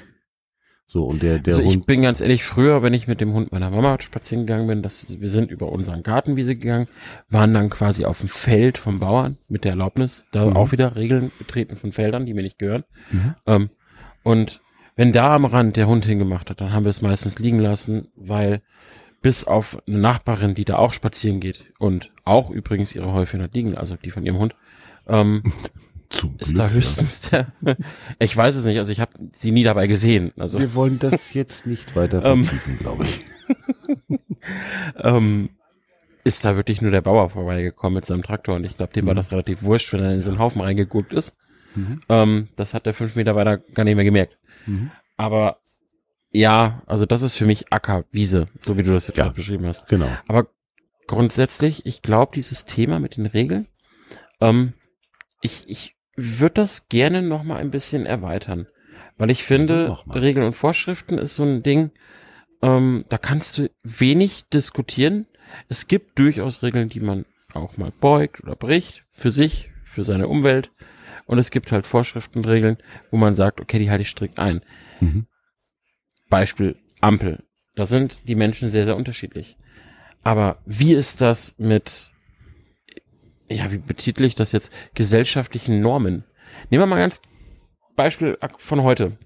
[0.88, 3.34] So, und der, der also ich Hund, bin ganz ehrlich, früher, wenn ich mit dem
[3.34, 6.88] Hund meiner Mama spazieren gegangen bin, das, wir sind über unseren Gartenwiese gegangen,
[7.28, 10.56] waren dann quasi auf dem Feld vom Bauern mit der Erlaubnis, da Mhm.
[10.56, 12.84] auch wieder Regeln betreten von Feldern, die mir nicht gehören.
[13.12, 13.36] Mhm.
[13.48, 13.70] Ähm,
[14.24, 14.62] und
[14.96, 18.08] wenn da am Rand der Hund hingemacht hat, dann haben wir es meistens liegen lassen,
[18.16, 18.62] weil
[19.22, 23.54] bis auf eine Nachbarin, die da auch spazieren geht und auch übrigens ihre Häufchen hat
[23.56, 24.56] liegen, also die von ihrem Hund,
[25.08, 25.44] ähm,
[26.10, 27.48] zum ist da höchstens der,
[28.20, 31.34] ich weiß es nicht, also ich habe sie nie dabei gesehen, also Wir wollen das
[31.34, 32.44] jetzt nicht weiter Ähm.
[32.44, 33.22] vertiefen, glaube ich.
[35.02, 35.50] ähm,
[36.24, 39.14] ist da wirklich nur der Bauer vorbeigekommen mit seinem Traktor und ich glaube, dem war
[39.14, 39.18] Mhm.
[39.18, 41.34] das relativ wurscht, wenn er in so einen Haufen reingeguckt ist.
[41.76, 42.00] Mhm.
[42.10, 44.38] Ähm, das hat er fünf Meter weiter gar nicht mehr gemerkt.
[44.66, 44.92] Mhm.
[45.18, 45.60] Aber
[46.32, 49.30] ja, also das ist für mich Acker, Wiese, so wie du das jetzt Ja.
[49.30, 49.88] beschrieben hast.
[49.88, 50.10] Genau.
[50.28, 50.48] Aber
[51.08, 53.68] grundsätzlich, ich glaube, dieses Thema mit den Regeln,
[54.42, 54.74] ähm,
[55.42, 58.68] ich, ich würde das gerne noch mal ein bisschen erweitern.
[59.18, 60.20] Weil ich finde, mal.
[60.20, 61.92] Regeln und Vorschriften ist so ein Ding,
[62.62, 65.28] ähm, da kannst du wenig diskutieren.
[65.70, 70.28] Es gibt durchaus Regeln, die man auch mal beugt oder bricht, für sich, für seine
[70.28, 70.70] Umwelt.
[71.26, 72.78] Und es gibt halt Vorschriften, Regeln,
[73.12, 74.62] wo man sagt, okay, die halte ich strikt ein.
[75.00, 75.26] Mhm.
[76.30, 77.44] Beispiel Ampel.
[77.76, 79.58] Da sind die Menschen sehr, sehr unterschiedlich.
[80.24, 82.12] Aber wie ist das mit,
[83.50, 86.24] ja, wie betitel ich das jetzt, gesellschaftlichen Normen?
[86.70, 87.22] Nehmen wir mal ganz
[87.96, 89.18] Beispiel von heute.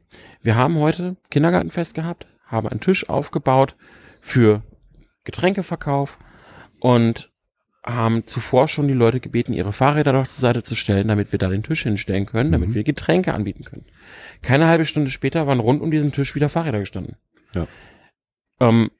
[0.41, 3.75] Wir haben heute Kindergartenfest gehabt, haben einen Tisch aufgebaut
[4.21, 4.63] für
[5.23, 6.19] Getränkeverkauf
[6.79, 7.28] und
[7.93, 11.39] haben zuvor schon die Leute gebeten, ihre Fahrräder doch zur Seite zu stellen, damit wir
[11.39, 12.75] da den Tisch hinstellen können, damit Mhm.
[12.75, 13.85] wir Getränke anbieten können.
[14.41, 17.15] Keine halbe Stunde später waren rund um diesen Tisch wieder Fahrräder gestanden.
[17.53, 17.67] Ja.
[18.59, 18.91] Ähm,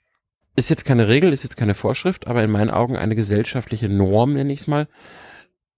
[0.56, 4.34] ist jetzt keine Regel, ist jetzt keine Vorschrift, aber in meinen Augen eine gesellschaftliche Norm,
[4.34, 4.88] nenne ich es mal.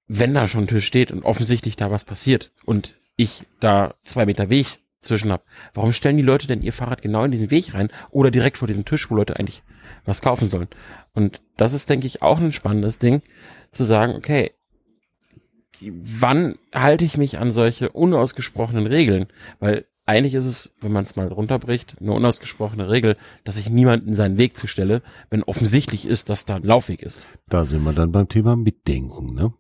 [0.08, 4.26] Wenn da schon ein Tisch steht und offensichtlich da was passiert und ich da zwei
[4.26, 5.44] Meter Weg zwischen hab,
[5.74, 8.68] warum stellen die Leute denn ihr Fahrrad genau in diesen Weg rein oder direkt vor
[8.68, 9.64] diesem Tisch, wo Leute eigentlich
[10.06, 10.68] was kaufen sollen?
[11.14, 13.22] Und das ist, denke ich, auch ein spannendes Ding,
[13.72, 14.52] zu sagen, okay,
[15.82, 19.28] wann halte ich mich an solche unausgesprochenen Regeln?
[19.60, 24.16] Weil eigentlich ist es, wenn man es mal runterbricht, eine unausgesprochene Regel, dass ich niemanden
[24.16, 27.26] seinen Weg zustelle, wenn offensichtlich ist, dass da ein Laufweg ist.
[27.48, 29.54] Da sind wir dann beim Thema Mitdenken, ne?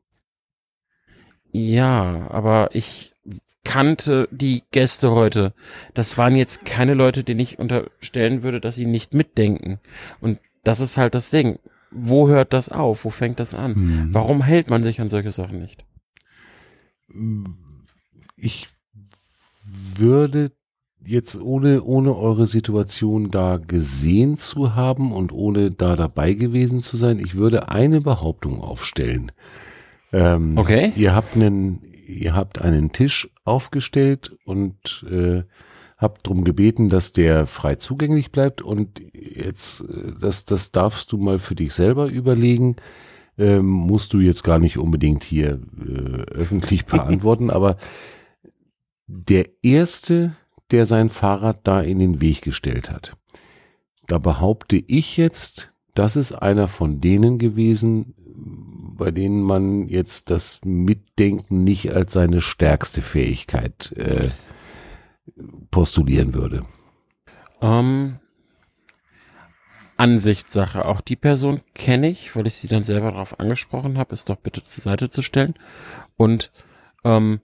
[1.51, 3.11] Ja, aber ich
[3.63, 5.53] kannte die Gäste heute.
[5.93, 9.79] Das waren jetzt keine Leute, denen ich unterstellen würde, dass sie nicht mitdenken.
[10.19, 11.59] Und das ist halt das Ding.
[11.91, 13.05] Wo hört das auf?
[13.05, 13.73] Wo fängt das an?
[13.73, 14.13] Mhm.
[14.13, 15.85] Warum hält man sich an solche Sachen nicht?
[18.37, 18.69] Ich
[19.95, 20.51] würde
[21.05, 26.95] jetzt ohne, ohne eure Situation da gesehen zu haben und ohne da dabei gewesen zu
[26.95, 29.31] sein, ich würde eine Behauptung aufstellen.
[30.11, 30.93] Ähm, Okay.
[30.95, 35.43] Ihr habt einen, ihr habt einen Tisch aufgestellt und äh,
[35.97, 41.17] habt drum gebeten, dass der frei zugänglich bleibt und jetzt, äh, das, das darfst du
[41.17, 42.75] mal für dich selber überlegen.
[43.37, 47.77] Ähm, musst du jetzt gar nicht unbedingt hier äh, öffentlich beantworten, aber
[49.07, 50.35] der erste,
[50.71, 53.15] der sein Fahrrad da in den Weg gestellt hat,
[54.07, 58.15] da behaupte ich jetzt, das ist einer von denen gewesen,
[59.01, 64.29] bei denen man jetzt das Mitdenken nicht als seine stärkste Fähigkeit äh,
[65.71, 66.67] postulieren würde.
[67.61, 68.19] Ähm,
[69.97, 70.85] Ansichtssache.
[70.85, 74.35] Auch die Person kenne ich, weil ich sie dann selber darauf angesprochen habe, es doch
[74.35, 75.55] bitte zur Seite zu stellen.
[76.15, 76.51] Und
[77.03, 77.41] ähm,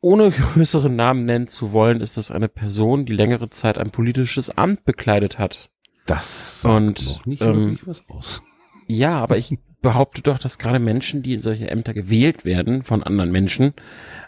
[0.00, 4.58] ohne größeren Namen nennen zu wollen, ist es eine Person, die längere Zeit ein politisches
[4.58, 5.70] Amt bekleidet hat.
[6.06, 8.42] Das sagt Und, noch nicht ähm, was aus.
[8.88, 13.04] Ja, aber ich behaupte doch, dass gerade Menschen, die in solche Ämter gewählt werden von
[13.04, 13.74] anderen Menschen,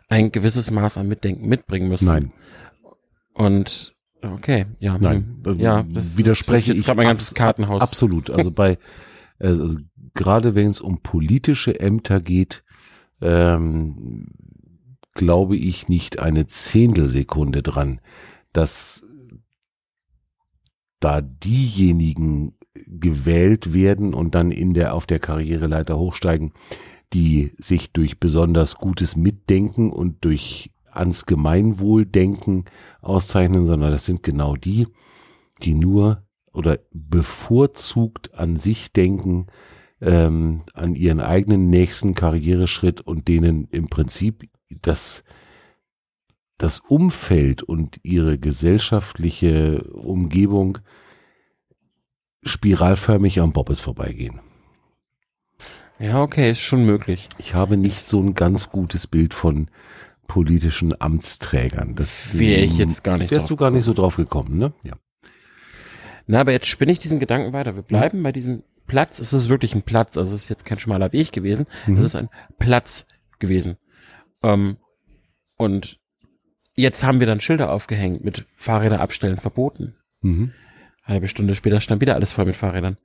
[0.09, 2.07] ein gewisses Maß an Mitdenken mitbringen müssen.
[2.07, 2.33] Nein,
[3.35, 5.41] Und okay, ja, nein.
[5.45, 7.83] hm, äh, ja, das widerspreche jetzt ich gerade mein ganzes Kartenhaus.
[7.83, 8.31] Absolut.
[8.31, 8.79] Also bei,
[9.41, 9.77] äh, also
[10.15, 12.63] gerade wenn es um politische Ämter geht,
[13.21, 14.29] ähm,
[15.15, 18.01] glaube ich nicht eine Zehntelsekunde dran,
[18.53, 19.05] dass
[21.01, 26.53] da diejenigen gewählt werden und dann in der auf der Karriereleiter hochsteigen,
[27.13, 32.65] die sich durch besonders gutes Mitdenken und durch ans Gemeinwohl denken
[33.01, 34.87] auszeichnen, sondern das sind genau die,
[35.63, 39.47] die nur oder bevorzugt an sich denken,
[40.01, 45.23] ähm, an ihren eigenen nächsten Karriereschritt und denen im Prinzip das,
[46.59, 50.79] das Umfeld und ihre gesellschaftliche Umgebung
[52.47, 54.41] spiralförmig am Bobbes vorbeigehen.
[55.99, 57.29] ja, okay, ist schon möglich.
[57.39, 59.69] Ich habe nicht so ein ganz gutes Bild von
[60.27, 61.95] politischen Amtsträgern.
[61.95, 64.73] Das Wäre ich jetzt gar nicht Wärst du gar nicht so drauf gekommen, ne?
[64.83, 64.95] Ja.
[66.27, 67.77] Na, aber jetzt spinne ich diesen Gedanken weiter.
[67.77, 69.21] Wir bleiben bei diesem Platz.
[69.21, 70.17] Es ist wirklich ein Platz.
[70.17, 71.67] Also es ist jetzt kein schmaler Weg gewesen.
[71.87, 71.97] Mhm.
[71.97, 72.29] Es ist ein
[72.59, 73.07] Platz
[73.39, 73.77] gewesen.
[74.43, 74.77] Ähm,
[75.57, 75.99] und
[76.75, 79.95] jetzt haben wir dann Schilder aufgehängt mit Fahrräder abstellen verboten.
[80.21, 80.53] Mhm.
[81.07, 82.97] Halbe Stunde später stand wieder alles voll mit Fahrrädern.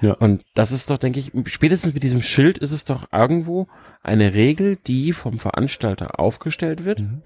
[0.00, 0.14] Ja.
[0.14, 3.66] Und das ist doch, denke ich, spätestens mit diesem Schild ist es doch irgendwo
[4.02, 7.22] eine Regel, die vom Veranstalter aufgestellt wird, Mhm.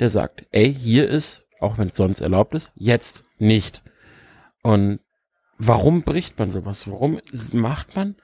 [0.00, 3.82] der sagt, ey, hier ist, auch wenn es sonst erlaubt ist, jetzt nicht.
[4.62, 5.00] Und
[5.58, 6.90] warum bricht man sowas?
[6.90, 7.20] Warum
[7.52, 8.16] macht man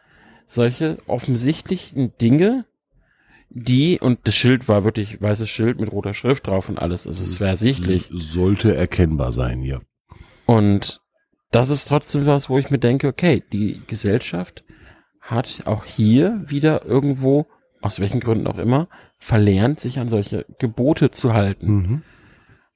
[0.47, 2.65] solche offensichtlichen Dinge,
[3.51, 7.23] die, und das Schild war wirklich weißes Schild mit roter Schrift drauf und alles, also
[7.23, 8.09] es war ersichtlich.
[8.13, 9.81] Sollte erkennbar sein, ja.
[10.47, 11.01] Und
[11.51, 14.65] das ist trotzdem was, wo ich mir denke, okay, die Gesellschaft
[15.21, 17.47] hat auch hier wieder irgendwo,
[17.81, 21.73] aus welchen Gründen auch immer, verlernt, sich an solche Gebote zu halten.
[21.73, 22.03] Mhm.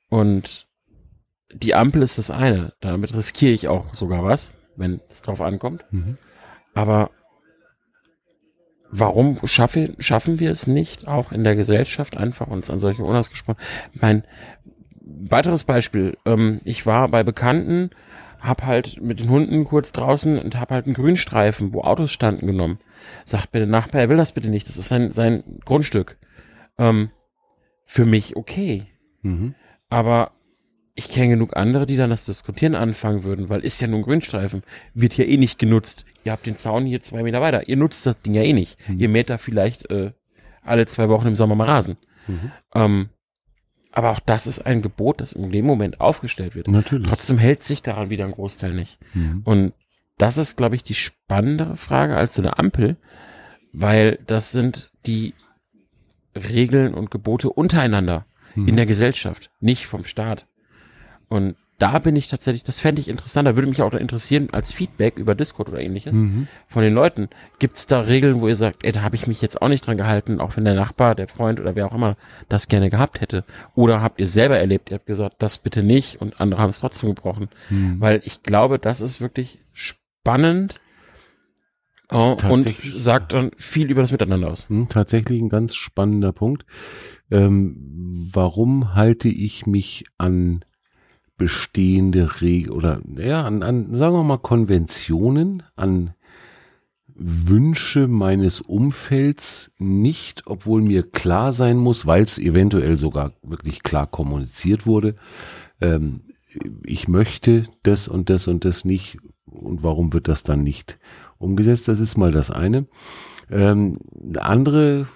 [0.08, 0.66] Und
[1.52, 2.72] die Ampel ist das eine.
[2.80, 5.84] Damit riskiere ich auch sogar was, wenn es drauf ankommt.
[5.90, 6.18] Mhm.
[6.74, 7.10] Aber
[8.90, 13.60] warum schaffe, schaffen wir es nicht, auch in der Gesellschaft einfach uns an solche unausgesprochen.
[13.92, 14.24] Mein
[15.00, 17.90] weiteres Beispiel, ähm, ich war bei Bekannten,
[18.44, 22.46] hab halt mit den Hunden kurz draußen und hab halt einen Grünstreifen, wo Autos standen,
[22.46, 22.78] genommen.
[23.24, 26.18] Sagt mir der Nachbar, er will das bitte nicht, das ist sein, sein Grundstück.
[26.78, 27.10] Ähm,
[27.86, 28.86] für mich okay.
[29.22, 29.54] Mhm.
[29.88, 30.32] Aber
[30.94, 34.04] ich kenne genug andere, die dann das Diskutieren anfangen würden, weil ist ja nur ein
[34.04, 36.04] Grünstreifen, wird hier eh nicht genutzt.
[36.22, 37.68] Ihr habt den Zaun hier zwei Meter weiter.
[37.68, 38.78] Ihr nutzt das Ding ja eh nicht.
[38.96, 40.12] Ihr mäht da vielleicht äh,
[40.62, 41.96] alle zwei Wochen im Sommer mal Rasen.
[42.26, 42.52] Mhm.
[42.74, 43.08] Ähm,
[43.94, 46.68] aber auch das ist ein Gebot, das in dem Moment aufgestellt wird.
[46.68, 47.08] Natürlich.
[47.08, 48.98] Trotzdem hält sich daran wieder ein Großteil nicht.
[49.14, 49.42] Mhm.
[49.44, 49.72] Und
[50.18, 52.96] das ist, glaube ich, die spannendere Frage als so eine Ampel,
[53.72, 55.34] weil das sind die
[56.36, 58.68] Regeln und Gebote untereinander Mhm.
[58.68, 60.46] in der Gesellschaft, nicht vom Staat.
[61.28, 64.72] Und da bin ich tatsächlich, das fände ich interessant, da würde mich auch interessieren als
[64.72, 66.46] Feedback über Discord oder ähnliches Mhm.
[66.68, 67.28] von den Leuten.
[67.58, 69.86] Gibt es da Regeln, wo ihr sagt, ey, da habe ich mich jetzt auch nicht
[69.86, 72.16] dran gehalten, auch wenn der Nachbar, der Freund oder wer auch immer
[72.48, 73.44] das gerne gehabt hätte?
[73.74, 76.78] Oder habt ihr selber erlebt, ihr habt gesagt, das bitte nicht und andere haben es
[76.78, 77.48] trotzdem gebrochen?
[77.70, 78.00] Mhm.
[78.00, 80.80] Weil ich glaube, das ist wirklich spannend
[82.10, 84.68] äh, und sagt dann viel über das Miteinander aus.
[84.68, 86.64] Hm, Tatsächlich ein ganz spannender Punkt.
[87.30, 90.64] Ähm, warum halte ich mich an
[91.36, 96.14] bestehende Regeln oder ja, an, an, sagen wir mal, Konventionen, an
[97.16, 104.06] Wünsche meines Umfelds nicht, obwohl mir klar sein muss, weil es eventuell sogar wirklich klar
[104.06, 105.14] kommuniziert wurde,
[105.80, 106.22] ähm,
[106.84, 110.98] ich möchte das und das und das nicht und warum wird das dann nicht
[111.38, 111.88] umgesetzt?
[111.88, 112.86] Das ist mal das eine.
[113.50, 115.06] Ähm, eine andere,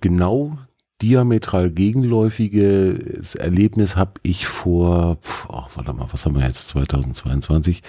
[0.00, 0.58] genau
[1.02, 7.82] diametral gegenläufiges Erlebnis habe ich vor, ach, warte mal, was haben wir jetzt, 2022,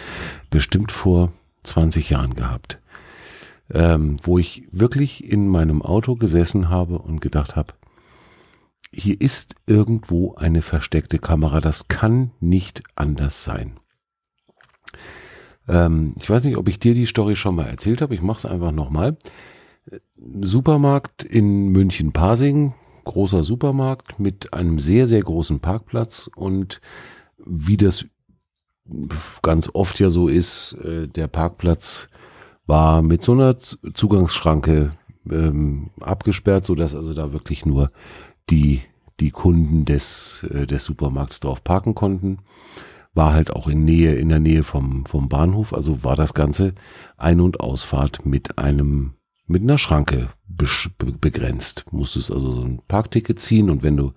[0.49, 1.31] bestimmt vor
[1.63, 2.79] 20 Jahren gehabt,
[3.73, 7.73] ähm, wo ich wirklich in meinem Auto gesessen habe und gedacht habe,
[8.93, 13.79] hier ist irgendwo eine versteckte Kamera, das kann nicht anders sein.
[15.67, 18.39] Ähm, ich weiß nicht, ob ich dir die Story schon mal erzählt habe, ich mache
[18.39, 19.17] es einfach nochmal.
[20.41, 22.73] Supermarkt in München-Pasing,
[23.11, 26.79] großer Supermarkt mit einem sehr, sehr großen Parkplatz und
[27.37, 28.05] wie das
[29.41, 32.09] ganz oft ja so ist, äh, der Parkplatz
[32.65, 34.91] war mit so einer Zugangsschranke
[35.29, 37.91] ähm, abgesperrt, so dass also da wirklich nur
[38.49, 38.81] die
[39.19, 42.39] die Kunden des äh, des Supermarkts drauf parken konnten.
[43.13, 46.73] War halt auch in Nähe in der Nähe vom vom Bahnhof, also war das ganze
[47.17, 49.15] Ein- und Ausfahrt mit einem
[49.47, 51.85] mit einer Schranke begrenzt.
[51.91, 54.13] Musstest also so ein Parkticket ziehen und wenn du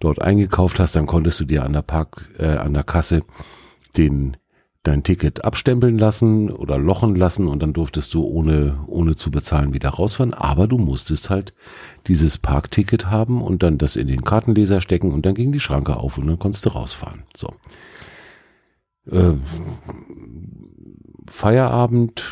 [0.00, 3.22] dort eingekauft hast, dann konntest du dir an der Park äh, an der Kasse
[3.96, 4.36] den
[4.88, 9.74] dein Ticket abstempeln lassen oder lochen lassen und dann durftest du ohne, ohne zu bezahlen
[9.74, 10.32] wieder rausfahren.
[10.32, 11.52] Aber du musstest halt
[12.06, 15.96] dieses Parkticket haben und dann das in den Kartenleser stecken und dann ging die Schranke
[15.96, 17.24] auf und dann konntest du rausfahren.
[17.36, 17.48] So.
[19.10, 19.34] Äh,
[21.28, 22.24] Feierabend,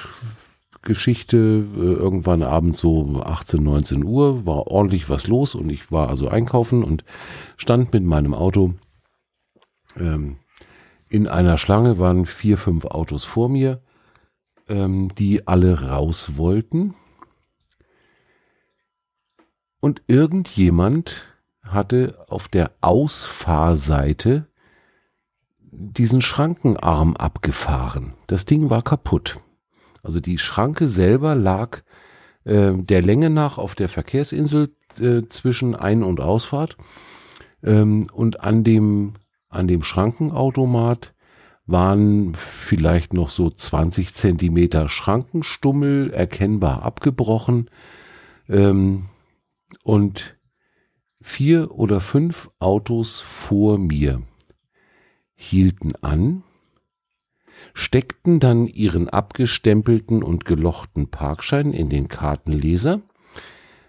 [0.86, 6.08] Geschichte, äh, irgendwann abends so 18, 19 Uhr, war ordentlich was los und ich war
[6.08, 7.04] also einkaufen und
[7.58, 8.72] stand mit meinem Auto
[9.98, 10.38] ähm,
[11.08, 13.80] in einer Schlange waren vier, fünf Autos vor mir,
[14.68, 16.94] ähm, die alle raus wollten.
[19.80, 24.48] Und irgendjemand hatte auf der Ausfahrseite
[25.58, 28.14] diesen Schrankenarm abgefahren.
[28.26, 29.38] Das Ding war kaputt.
[30.06, 31.82] Also die Schranke selber lag
[32.44, 36.76] äh, der Länge nach auf der Verkehrsinsel äh, zwischen Ein- und Ausfahrt.
[37.64, 39.14] Ähm, und an dem
[39.48, 41.12] an dem Schrankenautomat
[41.66, 47.68] waren vielleicht noch so 20 Zentimeter Schrankenstummel erkennbar abgebrochen
[48.48, 49.06] ähm,
[49.82, 50.36] und
[51.20, 54.22] vier oder fünf Autos vor mir
[55.34, 56.44] hielten an,
[57.76, 63.02] steckten dann ihren abgestempelten und gelochten Parkschein in den Kartenleser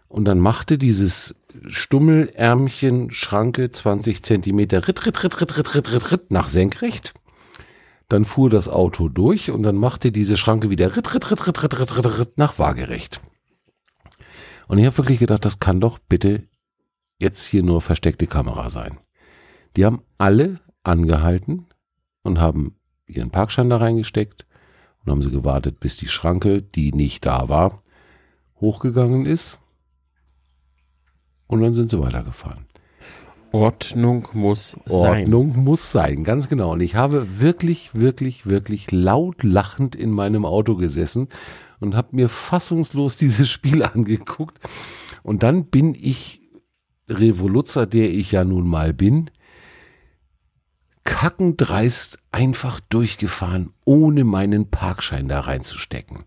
[0.10, 1.36] und dann machte dieses
[1.67, 7.13] Stummelärmchen, Schranke 20 Zentimeter Ritt, Ritt, Ritt, Ritt, Ritt, Ritt, Ritt, Ritt nach senkrecht.
[8.10, 11.63] Dann fuhr das Auto durch und dann machte diese Schranke wieder Ritt, Ritt, Ritt, Ritt,
[11.63, 13.21] Ritt, Ritt, Ritt, Ritt nach waagerecht.
[14.67, 16.43] Und ich habe wirklich gedacht, das kann doch bitte
[17.19, 19.00] jetzt hier nur versteckte Kamera sein.
[19.78, 21.67] Die haben alle angehalten
[22.23, 22.77] und haben
[23.08, 24.46] ihren Parkschein da reingesteckt
[25.04, 27.82] und haben sie gewartet, bis die Schranke, die nicht da war,
[28.60, 29.60] hochgegangen ist
[31.48, 32.65] und dann sind sie weitergefahren.
[33.52, 35.22] Ordnung muss sein.
[35.24, 36.74] Ordnung muss sein, ganz genau.
[36.74, 41.30] Und ich habe wirklich, wirklich, wirklich laut lachend in meinem Auto gesessen
[41.80, 44.60] und habe mir fassungslos dieses Spiel angeguckt.
[45.24, 46.41] Und dann bin ich,
[47.10, 49.30] Revoluzzer, der ich ja nun mal bin,
[51.08, 56.26] kackendreist einfach durchgefahren, ohne meinen Parkschein da reinzustecken.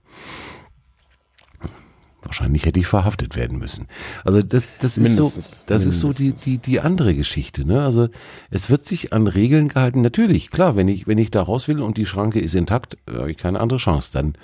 [2.22, 3.88] Wahrscheinlich hätte ich verhaftet werden müssen.
[4.24, 5.32] Also das, das ist so,
[5.66, 7.66] das ist so die, die, die andere Geschichte.
[7.66, 7.82] Ne?
[7.82, 8.08] Also
[8.50, 10.00] es wird sich an Regeln gehalten.
[10.00, 13.30] Natürlich, klar, wenn ich, wenn ich da raus will und die Schranke ist intakt, habe
[13.30, 14.10] ich keine andere Chance.
[14.12, 14.34] Dann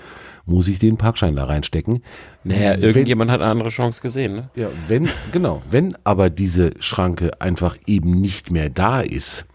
[0.45, 2.03] muss ich den Parkschein da reinstecken.
[2.45, 4.35] Naja, irgendjemand hat eine andere Chance gesehen.
[4.35, 4.51] Ne?
[4.55, 9.47] Ja, wenn, genau, wenn aber diese Schranke einfach eben nicht mehr da ist,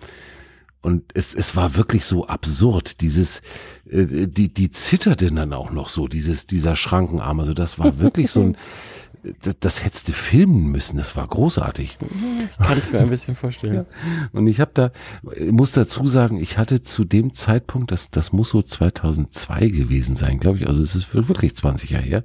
[0.81, 3.41] und es, es war wirklich so absurd, dieses,
[3.89, 7.39] äh, die, die zitterte dann auch noch so, dieses, dieser Schrankenarm.
[7.39, 8.57] Also das war wirklich so ein,
[9.43, 11.99] das, das hättest du filmen müssen, das war großartig.
[12.01, 13.75] Ich kann es mir ein bisschen vorstellen.
[13.75, 13.85] Ja.
[14.31, 14.91] Und ich habe da,
[15.51, 20.39] muss dazu sagen, ich hatte zu dem Zeitpunkt, das, das muss so 2002 gewesen sein,
[20.39, 22.23] glaube ich, also es ist wirklich 20 Jahre her,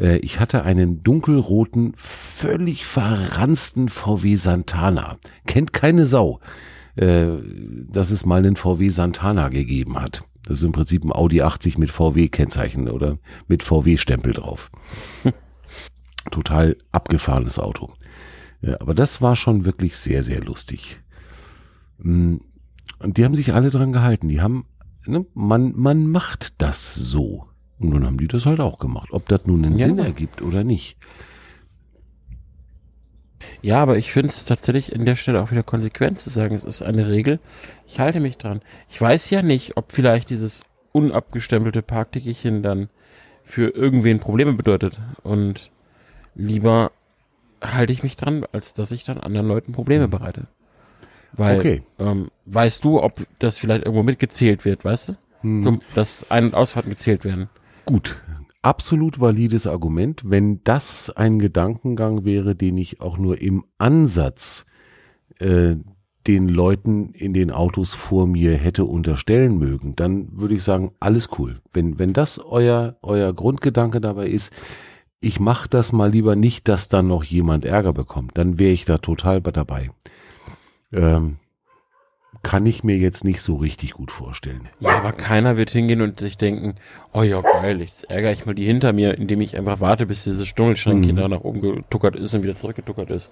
[0.00, 5.18] äh, ich hatte einen dunkelroten, völlig verransten VW Santana.
[5.46, 6.40] Kennt keine Sau
[6.96, 7.26] äh,
[7.88, 10.22] dass es mal einen VW Santana gegeben hat.
[10.44, 14.70] Das ist im Prinzip ein Audi 80 mit VW-Kennzeichen oder mit VW-Stempel drauf.
[16.30, 17.92] Total abgefahrenes Auto.
[18.62, 21.00] Ja, aber das war schon wirklich sehr, sehr lustig.
[21.98, 22.36] Mm,
[22.98, 24.28] und die haben sich alle dran gehalten.
[24.28, 24.66] Die haben,
[25.06, 27.46] ne, man, man macht das so.
[27.78, 29.08] Und dann haben die das halt auch gemacht.
[29.12, 29.86] Ob das nun einen ja.
[29.86, 30.98] Sinn ergibt oder nicht.
[33.62, 36.64] Ja, aber ich finde es tatsächlich in der Stelle auch wieder konsequent zu sagen, es
[36.64, 37.38] ist eine Regel.
[37.86, 38.60] Ich halte mich dran.
[38.88, 42.88] Ich weiß ja nicht, ob vielleicht dieses unabgestempelte Parktickerchen dann
[43.44, 44.98] für irgendwen Probleme bedeutet.
[45.22, 45.70] Und
[46.34, 46.92] lieber
[47.62, 50.46] halte ich mich dran, als dass ich dann anderen Leuten Probleme bereite.
[51.32, 51.82] Weil, okay.
[51.98, 55.16] ähm, weißt du, ob das vielleicht irgendwo mitgezählt wird, weißt du?
[55.42, 55.80] Hm.
[55.94, 57.48] dass Ein- und Ausfahrten gezählt werden.
[57.86, 58.20] Gut,
[58.62, 64.66] absolut valides Argument, wenn das ein Gedankengang wäre, den ich auch nur im Ansatz
[65.38, 65.76] äh,
[66.26, 71.30] den Leuten in den Autos vor mir hätte unterstellen mögen, dann würde ich sagen, alles
[71.38, 71.60] cool.
[71.72, 74.52] Wenn, wenn das euer, euer Grundgedanke dabei ist,
[75.20, 78.84] ich mache das mal lieber nicht, dass dann noch jemand Ärger bekommt, dann wäre ich
[78.84, 79.90] da total dabei.
[80.92, 81.36] Ähm,
[82.42, 84.68] kann ich mir jetzt nicht so richtig gut vorstellen.
[84.80, 86.76] Ja, aber keiner wird hingehen und sich denken,
[87.12, 90.24] oh ja, geil, jetzt ärgere ich mal die hinter mir, indem ich einfach warte, bis
[90.24, 91.20] dieses Stummelschränkchen Mhm.
[91.20, 93.30] da nach oben getuckert ist und wieder zurückgetuckert ist.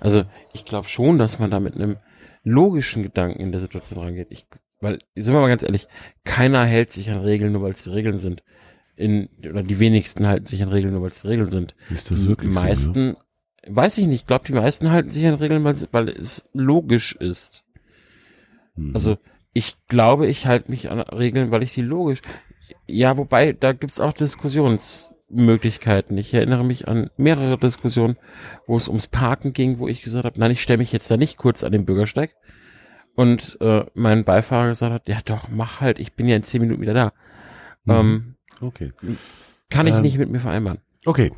[0.00, 1.96] Also ich glaube schon, dass man da mit einem
[2.44, 4.28] logischen Gedanken in der Situation rangeht.
[4.30, 4.46] Ich,
[4.80, 5.86] weil, sind wir mal ganz ehrlich,
[6.24, 8.42] keiner hält sich an Regeln, nur weil es die Regeln sind.
[8.96, 11.74] In, oder die wenigsten halten sich an Regeln, nur weil es die Regeln sind.
[11.90, 13.14] Ist das die wirklich so, meisten,
[13.66, 17.62] weiß ich nicht, ich glaube, die meisten halten sich an Regeln, weil es logisch ist.
[18.76, 18.92] Mhm.
[18.94, 19.18] Also
[19.52, 22.20] ich glaube, ich halte mich an Regeln, weil ich sie logisch.
[22.86, 26.18] Ja, wobei, da gibt's auch Diskussionsmöglichkeiten.
[26.18, 28.16] Ich erinnere mich an mehrere Diskussionen,
[28.66, 31.16] wo es ums Parken ging, wo ich gesagt habe, nein, ich stelle mich jetzt da
[31.16, 32.34] nicht kurz an den Bürgersteig.
[33.14, 36.60] Und äh, mein Beifahrer gesagt hat, ja doch, mach halt, ich bin ja in zehn
[36.60, 37.12] Minuten wieder da.
[37.84, 37.92] Mhm.
[37.92, 38.92] Ähm, Okay.
[39.70, 40.78] kann ich Ähm, nicht mit mir vereinbaren.
[41.04, 41.32] Okay.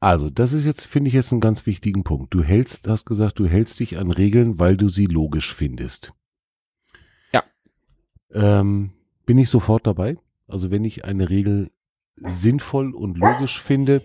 [0.00, 2.32] Also, das ist jetzt, finde ich jetzt einen ganz wichtigen Punkt.
[2.32, 6.12] Du hältst, hast gesagt, du hältst dich an Regeln, weil du sie logisch findest.
[8.32, 8.92] Ähm,
[9.26, 10.16] bin ich sofort dabei?
[10.46, 11.70] Also, wenn ich eine Regel
[12.16, 14.02] sinnvoll und logisch finde,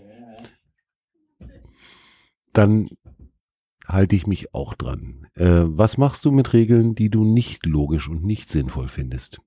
[2.53, 2.87] dann
[3.87, 5.27] halte ich mich auch dran.
[5.35, 9.39] Äh, was machst du mit Regeln, die du nicht logisch und nicht sinnvoll findest?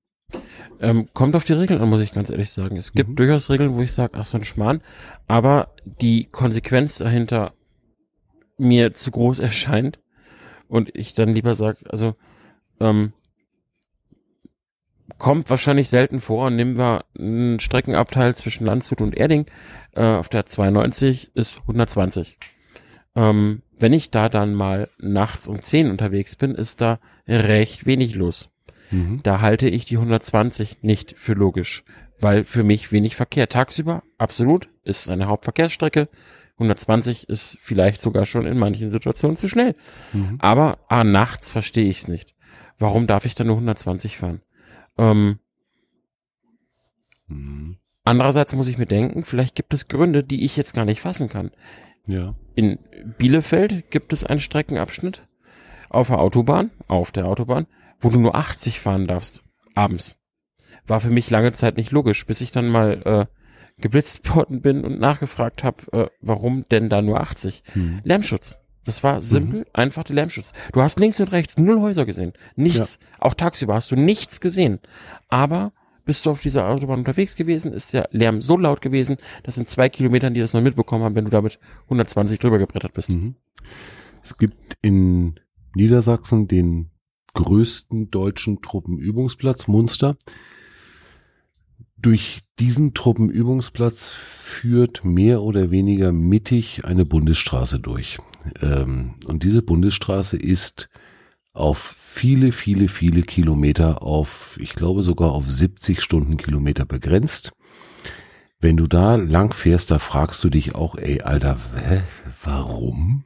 [0.81, 2.76] Ähm, kommt auf die Regeln an, muss ich ganz ehrlich sagen.
[2.76, 3.16] Es gibt Mhm.
[3.16, 4.83] durchaus Regeln, wo ich sage, ach so ein Schmarrn,
[5.26, 7.55] aber die Konsequenz dahinter
[8.59, 9.99] mir zu groß erscheint
[10.68, 12.14] und ich dann lieber sage, also
[12.81, 13.12] ähm,
[15.17, 16.51] kommt wahrscheinlich selten vor.
[16.51, 19.47] Nehmen wir einen Streckenabteil zwischen Landshut und Erding
[19.95, 22.37] äh, auf der 92 ist 120.
[23.17, 28.15] Ähm, wenn ich da dann mal nachts um 10 unterwegs bin, ist da recht wenig
[28.15, 28.51] los.
[28.91, 29.21] Mhm.
[29.23, 31.85] Da halte ich die 120 nicht für logisch,
[32.21, 33.49] weil für mich wenig Verkehr.
[33.49, 36.09] Tagsüber, absolut, ist eine Hauptverkehrsstrecke.
[36.55, 39.77] 120 ist vielleicht sogar schon in manchen Situationen zu schnell.
[40.13, 40.39] Mhm.
[40.41, 42.35] Aber ah, nachts verstehe ich es nicht.
[42.79, 44.41] Warum darf ich dann nur 120 fahren?
[44.99, 45.39] Ähm,
[47.29, 47.77] Mhm.
[48.05, 51.29] andererseits muss ich mir denken, vielleicht gibt es Gründe, die ich jetzt gar nicht fassen
[51.29, 51.51] kann.
[52.07, 52.35] Ja.
[52.55, 52.79] In
[53.19, 55.27] Bielefeld gibt es einen Streckenabschnitt
[55.91, 57.67] auf der Autobahn, auf der Autobahn,
[58.01, 59.43] wo du nur 80 fahren darfst,
[59.75, 60.17] abends.
[60.87, 63.27] War für mich lange Zeit nicht logisch, bis ich dann mal äh,
[63.81, 67.63] geblitzt worden bin und nachgefragt habe, äh, warum denn da nur 80?
[67.75, 68.01] Mhm.
[68.05, 68.57] Lärmschutz.
[68.89, 70.55] Das war simpel, einfach der Lärmschutz.
[70.72, 72.32] Du hast links und rechts null Häuser gesehen.
[72.57, 72.99] Nichts.
[73.18, 74.78] Auch tagsüber hast du nichts gesehen.
[75.28, 75.74] Aber
[76.07, 79.66] bist du auf dieser Autobahn unterwegs gewesen, ist der Lärm so laut gewesen, dass in
[79.66, 83.11] zwei Kilometern die das noch mitbekommen haben, wenn du damit 120 drüber gebrettert bist.
[83.11, 83.34] Mhm.
[84.22, 85.39] Es gibt in
[85.74, 86.89] Niedersachsen den
[87.34, 90.16] größten deutschen Truppenübungsplatz, Munster.
[91.99, 98.16] Durch diesen Truppenübungsplatz führt mehr oder weniger mittig eine Bundesstraße durch.
[98.61, 100.89] Ähm, und diese Bundesstraße ist
[101.53, 107.53] auf viele, viele, viele Kilometer auf, ich glaube sogar auf 70 Stundenkilometer begrenzt.
[108.61, 112.03] Wenn du da lang fährst, da fragst du dich auch, ey, Alter, hä,
[112.43, 113.25] warum?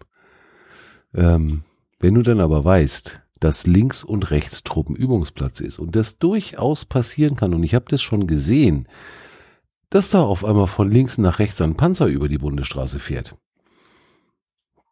[1.14, 1.62] Ähm,
[2.00, 7.36] wenn du dann aber weißt, dass links und rechts Truppenübungsplatz ist und das durchaus passieren
[7.36, 8.86] kann, und ich habe das schon gesehen,
[9.90, 13.34] dass da auf einmal von links nach rechts ein Panzer über die Bundesstraße fährt,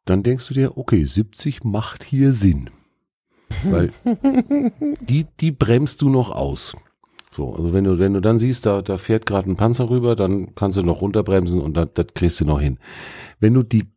[0.04, 2.70] dann denkst du dir, okay, 70 macht hier Sinn.
[3.64, 3.92] Weil
[5.00, 6.76] die, die bremst du noch aus.
[7.30, 10.16] So, also wenn du, wenn du dann siehst, da, da fährt gerade ein Panzer rüber,
[10.16, 12.78] dann kannst du noch runterbremsen und das, das kriegst du noch hin.
[13.38, 13.92] Wenn du die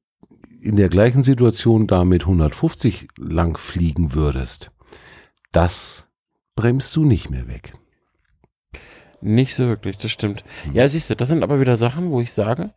[0.61, 4.71] in der gleichen Situation da mit 150 lang fliegen würdest,
[5.51, 6.07] das
[6.55, 7.73] bremst du nicht mehr weg.
[9.19, 10.43] Nicht so wirklich, das stimmt.
[10.63, 10.73] Hm.
[10.73, 12.73] Ja, siehst du, das sind aber wieder Sachen, wo ich sage,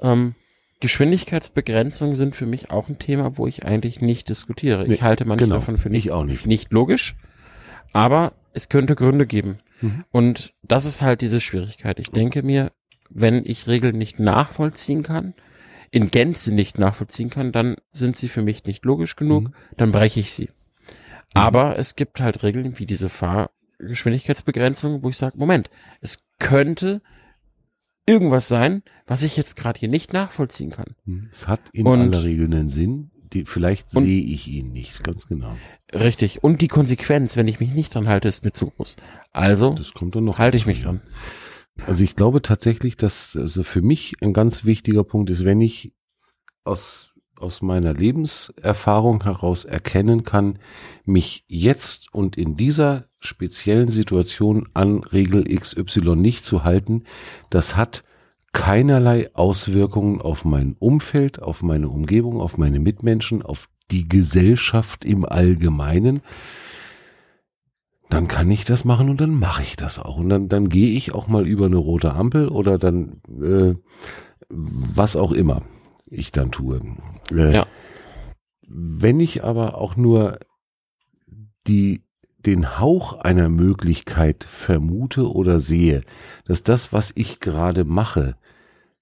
[0.00, 0.34] ähm,
[0.80, 4.86] Geschwindigkeitsbegrenzungen sind für mich auch ein Thema, wo ich eigentlich nicht diskutiere.
[4.86, 5.56] Nee, ich halte manche genau.
[5.56, 6.46] davon für nicht, nicht.
[6.46, 7.16] nicht logisch,
[7.92, 9.58] aber es könnte Gründe geben.
[9.80, 10.04] Mhm.
[10.10, 11.98] Und das ist halt diese Schwierigkeit.
[11.98, 12.72] Ich denke mir,
[13.10, 15.34] wenn ich Regeln nicht nachvollziehen kann,
[15.90, 19.54] in Gänze nicht nachvollziehen kann, dann sind sie für mich nicht logisch genug, Mhm.
[19.76, 20.50] dann breche ich sie.
[21.34, 25.70] Aber es gibt halt Regeln wie diese Fahrgeschwindigkeitsbegrenzung, wo ich sage, Moment,
[26.00, 27.02] es könnte
[28.08, 30.94] irgendwas sein, was ich jetzt gerade hier nicht nachvollziehen kann.
[31.30, 33.10] Es hat in Und- aller Regel einen Sinn.
[33.32, 35.54] Die, vielleicht Und- sehe ich ihn nicht, ganz genau.
[35.92, 36.42] Richtig.
[36.42, 38.96] Und die Konsequenz, wenn ich mich nicht dran halte, ist mir zu groß.
[39.32, 40.38] Also Das kommt dann noch.
[40.38, 41.02] halte ich mich dran.
[41.86, 45.92] Also ich glaube tatsächlich, dass also für mich ein ganz wichtiger Punkt ist, wenn ich
[46.64, 47.07] aus,
[47.38, 50.58] aus meiner Lebenserfahrung heraus erkennen kann,
[51.04, 57.04] mich jetzt und in dieser speziellen Situation an Regel XY nicht zu halten,
[57.50, 58.04] das hat
[58.52, 65.24] keinerlei Auswirkungen auf mein Umfeld, auf meine Umgebung, auf meine Mitmenschen, auf die Gesellschaft im
[65.24, 66.20] Allgemeinen.
[68.10, 70.16] dann kann ich das machen und dann mache ich das auch.
[70.16, 73.74] Und dann, dann gehe ich auch mal über eine rote Ampel oder dann äh,
[74.48, 75.62] was auch immer
[76.10, 76.80] ich dann tue.
[77.30, 77.66] Äh, Ja.
[78.66, 80.38] Wenn ich aber auch nur
[81.66, 82.02] die,
[82.38, 86.02] den Hauch einer Möglichkeit vermute oder sehe,
[86.44, 88.36] dass das, was ich gerade mache,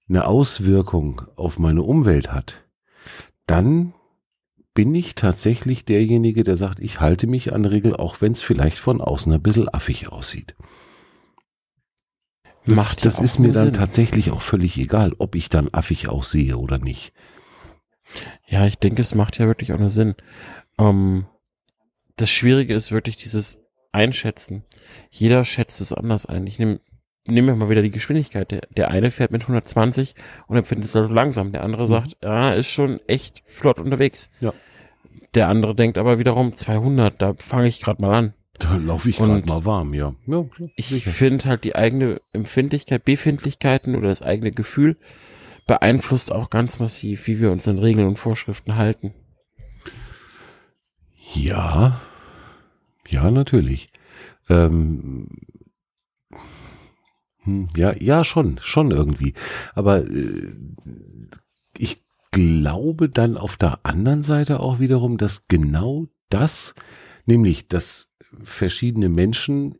[0.09, 2.63] eine Auswirkung auf meine Umwelt hat,
[3.45, 3.93] dann
[4.73, 8.77] bin ich tatsächlich derjenige, der sagt, ich halte mich an Regel, auch wenn es vielleicht
[8.77, 10.55] von außen ein bisschen affig aussieht.
[12.67, 13.73] Das, Macht das ist mir dann Sinn.
[13.73, 17.13] tatsächlich auch völlig egal, ob ich dann affig aussehe oder nicht.
[18.45, 20.15] Ja, ich denke, es macht ja wirklich auch nur Sinn.
[20.77, 21.27] Ähm,
[22.17, 23.59] das Schwierige ist wirklich dieses
[23.93, 24.63] Einschätzen.
[25.09, 26.45] Jeder schätzt es anders ein.
[26.45, 26.81] Ich nehme
[27.25, 28.51] nehmen wir mal wieder die Geschwindigkeit.
[28.51, 30.15] Der, der eine fährt mit 120
[30.47, 31.51] und empfindet es als langsam.
[31.51, 34.29] Der andere sagt, ja, ist schon echt flott unterwegs.
[34.39, 34.53] Ja.
[35.35, 38.33] Der andere denkt aber wiederum 200, da fange ich gerade mal an.
[38.59, 40.15] Da laufe ich gerade mal warm, ja.
[40.25, 44.97] ja klar, Ich finde halt die eigene Empfindlichkeit, Befindlichkeiten oder das eigene Gefühl
[45.67, 49.13] beeinflusst auch ganz massiv, wie wir uns an Regeln und Vorschriften halten.
[51.33, 51.99] Ja,
[53.07, 53.91] ja, natürlich.
[54.49, 55.27] Ähm,
[57.43, 59.33] hm, ja, ja, schon, schon irgendwie.
[59.75, 60.53] Aber äh,
[61.77, 66.75] ich glaube dann auf der anderen Seite auch wiederum, dass genau das,
[67.25, 68.09] nämlich, dass
[68.43, 69.75] verschiedene Menschen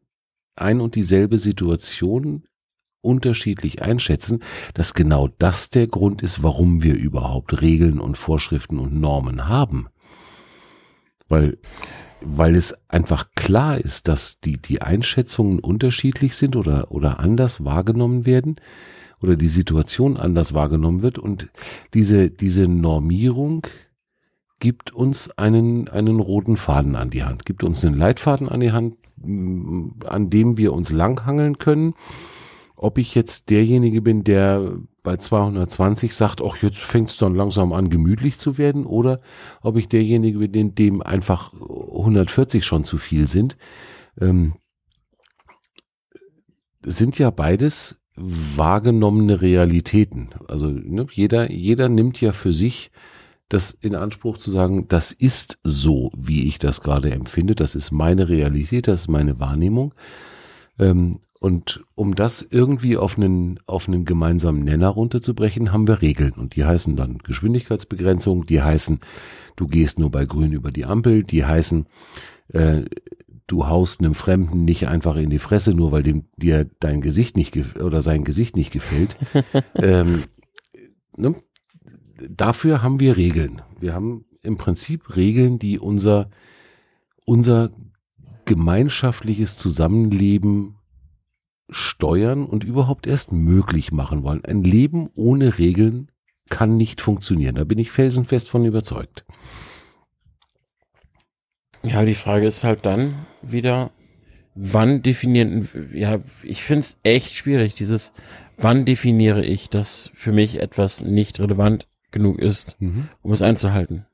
[0.56, 2.48] ein und dieselbe Situation
[3.02, 4.44] unterschiedlich einschätzen,
[4.74, 9.88] dass genau das der Grund ist, warum wir überhaupt Regeln und Vorschriften und Normen haben.
[11.30, 11.58] Weil,
[12.22, 18.26] weil es einfach klar ist, dass die, die Einschätzungen unterschiedlich sind oder, oder anders wahrgenommen
[18.26, 18.58] werden
[19.22, 21.50] oder die Situation anders wahrgenommen wird und
[21.94, 23.66] diese, diese Normierung
[24.60, 28.72] gibt uns einen, einen roten Faden an die Hand, gibt uns einen Leitfaden an die
[28.72, 31.94] Hand, m, an dem wir uns langhangeln können.
[32.76, 37.74] Ob ich jetzt derjenige bin, der bei 220 sagt, ach, jetzt fängt es dann langsam
[37.74, 39.20] an, gemütlich zu werden, oder
[39.62, 43.58] ob ich derjenige bin, dem- dem einfach 140 schon zu viel sind,
[44.20, 44.54] ähm,
[46.84, 50.30] sind ja beides wahrgenommene Realitäten.
[50.48, 52.92] Also ne, jeder, jeder nimmt ja für sich
[53.50, 57.92] das in Anspruch zu sagen, das ist so, wie ich das gerade empfinde, das ist
[57.92, 59.94] meine Realität, das ist meine Wahrnehmung.
[60.80, 66.34] Ähm, und um das irgendwie auf einen, auf einen gemeinsamen Nenner runterzubrechen, haben wir Regeln.
[66.34, 69.00] Und die heißen dann Geschwindigkeitsbegrenzung, die heißen,
[69.56, 71.86] du gehst nur bei Grün über die Ampel, die heißen,
[72.50, 72.82] äh,
[73.46, 77.38] du haust einem Fremden nicht einfach in die Fresse, nur weil dem, dir dein Gesicht
[77.38, 79.16] nicht oder sein Gesicht nicht gefällt.
[79.76, 80.24] ähm,
[81.16, 81.36] ne?
[82.30, 83.62] Dafür haben wir Regeln.
[83.80, 86.30] Wir haben im Prinzip Regeln, die unser,
[87.26, 87.72] unser
[88.46, 90.78] gemeinschaftliches Zusammenleben
[91.70, 94.46] steuern und überhaupt erst möglich machen wollen.
[94.46, 96.10] Ein Leben ohne Regeln
[96.50, 97.56] kann nicht funktionieren.
[97.56, 99.26] Da bin ich felsenfest von überzeugt.
[101.84, 103.92] Ja, die Frage ist halt dann wieder,
[104.56, 108.14] wann definieren, ja, ich finde es echt schwierig, dieses,
[108.58, 111.88] wann definiere ich, dass für mich etwas nicht relevant
[112.18, 114.06] genug ist, um es einzuhalten.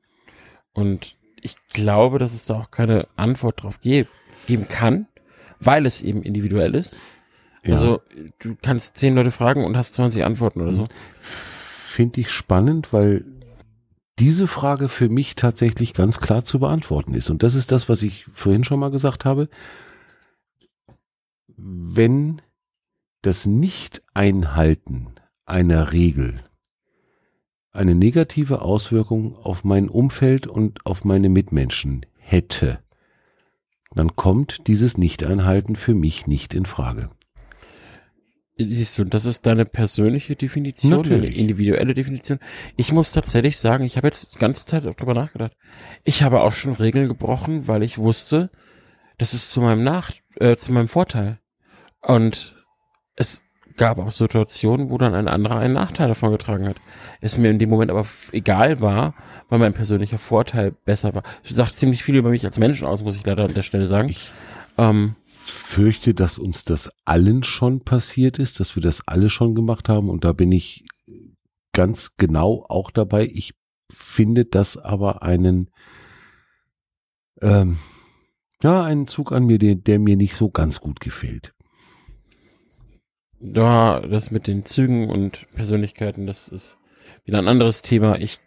[0.73, 4.05] Und ich glaube, dass es da auch keine Antwort drauf ge
[4.47, 5.07] geben kann,
[5.59, 6.99] weil es eben individuell ist.
[7.63, 7.75] Ja.
[7.75, 8.01] Also
[8.39, 10.87] du kannst zehn Leute fragen und hast 20 Antworten oder so.
[11.21, 13.25] Finde ich spannend, weil
[14.19, 17.29] diese Frage für mich tatsächlich ganz klar zu beantworten ist.
[17.29, 19.49] Und das ist das, was ich vorhin schon mal gesagt habe.
[21.55, 22.41] Wenn
[23.21, 26.43] das Nicht-Einhalten einer Regel
[27.73, 32.79] eine negative Auswirkung auf mein Umfeld und auf meine Mitmenschen hätte,
[33.95, 37.09] dann kommt dieses Nicht-Einhalten für mich nicht in Frage.
[38.55, 41.31] Siehst du, das ist deine persönliche Definition, Natürlich.
[41.31, 42.37] eine individuelle Definition.
[42.77, 45.57] Ich muss tatsächlich sagen, ich habe jetzt die ganze Zeit auch drüber nachgedacht.
[46.03, 48.51] Ich habe auch schon Regeln gebrochen, weil ich wusste,
[49.17, 51.39] das ist zu meinem Nach, äh, zu meinem Vorteil.
[52.01, 52.55] Und
[53.15, 53.41] es
[53.77, 56.77] gab auch Situationen, wo dann ein anderer einen Nachteil davon getragen hat.
[57.21, 59.13] Es mir in dem Moment aber egal war,
[59.49, 61.23] weil mein persönlicher Vorteil besser war.
[61.43, 63.85] Das sagt ziemlich viel über mich als Menschen aus, muss ich leider an der Stelle
[63.85, 64.09] sagen.
[64.09, 64.31] Ich-
[64.77, 65.15] ähm,
[65.45, 70.09] fürchte, dass uns das allen schon passiert ist, dass wir das alle schon gemacht haben
[70.09, 70.85] und da bin ich
[71.73, 73.27] ganz genau auch dabei.
[73.31, 73.53] Ich
[73.91, 75.69] finde das aber einen,
[77.41, 77.77] ähm,
[78.63, 81.53] ja, einen Zug an mir, der, der mir nicht so ganz gut gefällt.
[83.43, 86.77] Ja, das mit den Zügen und Persönlichkeiten, das ist
[87.25, 88.17] wieder ein anderes Thema.
[88.17, 88.39] Ich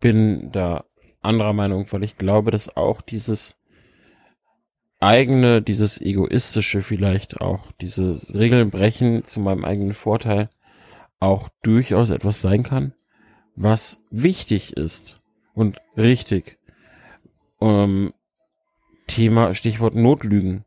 [0.00, 0.84] bin da
[1.20, 3.58] anderer Meinung, weil ich glaube, dass auch dieses
[4.98, 10.48] eigene, dieses egoistische vielleicht auch, dieses Regeln brechen zu meinem eigenen Vorteil
[11.18, 12.94] auch durchaus etwas sein kann,
[13.56, 15.20] was wichtig ist
[15.52, 16.58] und richtig.
[17.60, 18.14] Ähm,
[19.06, 20.64] Thema, Stichwort Notlügen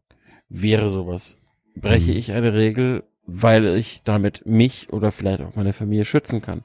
[0.48, 1.38] wäre sowas.
[1.76, 2.18] Breche Mhm.
[2.18, 6.64] ich eine Regel, weil ich damit mich oder vielleicht auch meine Familie schützen kann?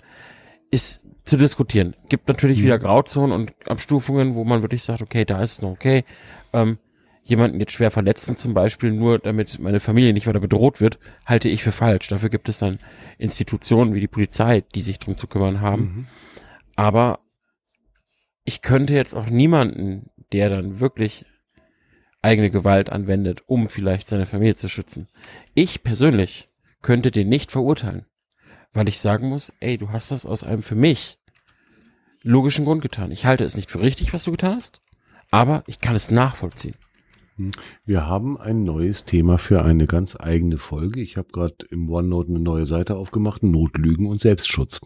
[0.70, 1.94] Ist zu diskutieren.
[2.08, 2.64] Gibt natürlich Mhm.
[2.64, 6.04] wieder Grauzonen und Abstufungen, wo man wirklich sagt, okay, da ist es noch okay.
[6.52, 6.78] Ähm,
[7.22, 11.50] jemanden jetzt schwer verletzen zum Beispiel, nur damit meine Familie nicht weiter bedroht wird, halte
[11.50, 12.08] ich für falsch.
[12.08, 12.78] Dafür gibt es dann
[13.18, 15.82] Institutionen wie die Polizei, die sich drum zu kümmern haben.
[15.82, 16.06] Mhm.
[16.74, 17.20] Aber
[18.44, 21.26] ich könnte jetzt auch niemanden, der dann wirklich
[22.22, 25.08] eigene Gewalt anwendet, um vielleicht seine Familie zu schützen.
[25.54, 26.47] Ich persönlich
[26.82, 28.06] könnte den nicht verurteilen,
[28.72, 31.18] weil ich sagen muss, ey, du hast das aus einem für mich
[32.22, 33.10] logischen Grund getan.
[33.10, 34.80] Ich halte es nicht für richtig, was du getan hast,
[35.30, 36.74] aber ich kann es nachvollziehen.
[37.84, 41.00] Wir haben ein neues Thema für eine ganz eigene Folge.
[41.00, 44.80] Ich habe gerade im OneNote eine neue Seite aufgemacht, Notlügen und Selbstschutz.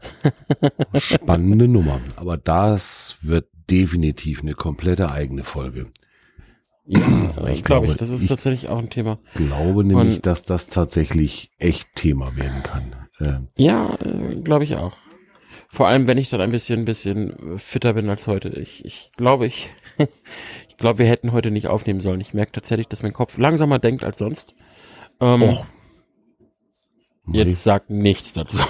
[0.98, 2.00] Spannende Nummer.
[2.16, 5.92] Aber das wird definitiv eine komplette eigene Folge.
[6.84, 9.18] Ja, Ich ich glaube, ich, das ist ich- tatsächlich auch ein Thema.
[9.34, 12.96] Glaube nämlich, Und- dass das tatsächlich echt Thema werden kann.
[13.20, 14.92] Äh, Ja, äh, glaube ich auch.
[15.68, 18.48] Vor allem, wenn ich dann ein bisschen, ein bisschen fitter bin als heute.
[18.50, 19.70] Ich, ich glaube, ich,
[20.68, 22.20] ich glaube, wir hätten heute nicht aufnehmen sollen.
[22.20, 24.54] Ich merke tatsächlich, dass mein Kopf langsamer denkt als sonst.
[25.20, 25.64] Ähm, Och.
[27.28, 28.58] jetzt sagt nichts dazu.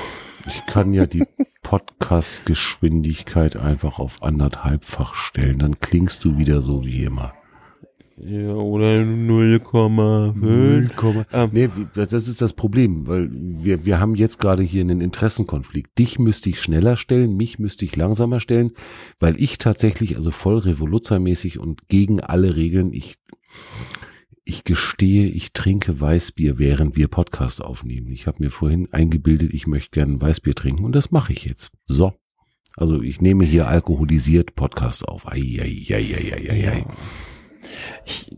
[0.48, 1.22] Ich kann ja die
[1.62, 5.60] Podcast-Geschwindigkeit einfach auf anderthalbfach stellen.
[5.60, 7.32] Dann klingst du wieder so wie immer.
[8.16, 11.26] Ja, oder 0,5.
[11.32, 11.50] Ähm.
[11.52, 15.98] Nee, das ist das Problem, weil wir, wir haben jetzt gerade hier einen Interessenkonflikt.
[15.98, 18.72] Dich müsste ich schneller stellen, mich müsste ich langsamer stellen,
[19.18, 23.16] weil ich tatsächlich, also voll revoluzermäßig und gegen alle Regeln, ich,
[24.44, 28.08] ich gestehe, ich trinke Weißbier, während wir Podcast aufnehmen.
[28.08, 31.72] Ich habe mir vorhin eingebildet, ich möchte gerne Weißbier trinken und das mache ich jetzt.
[31.86, 32.12] So.
[32.76, 35.26] Also ich nehme hier alkoholisiert Podcast auf.
[35.26, 36.78] Ei, ei, ei, ei, ei, ei, ei.
[36.78, 36.86] Ja.
[38.05, 38.37] Ich,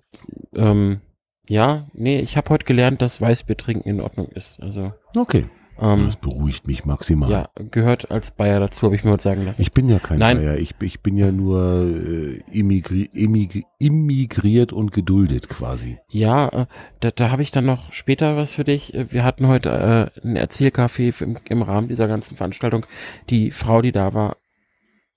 [0.55, 1.01] ähm,
[1.49, 4.61] ja, nee, ich habe heute gelernt, dass Weißbier trinken in Ordnung ist.
[4.63, 5.45] Also, Okay,
[5.79, 7.31] ähm, das beruhigt mich maximal.
[7.31, 9.61] ja, gehört als Bayer dazu, habe ich mir heute sagen lassen.
[9.61, 10.39] Ich bin ja kein Nein.
[10.39, 10.57] Bayer.
[10.57, 15.99] Ich, ich bin ja nur äh, immigri immigri immigriert und geduldet quasi.
[16.09, 16.67] Ja, äh,
[17.01, 18.95] da, da habe ich dann noch später was für dich.
[18.95, 22.87] Äh, Wir hatten heute äh, ein Erzählcafé im, im Rahmen dieser ganzen Veranstaltung.
[23.29, 24.37] Die Frau, die da war,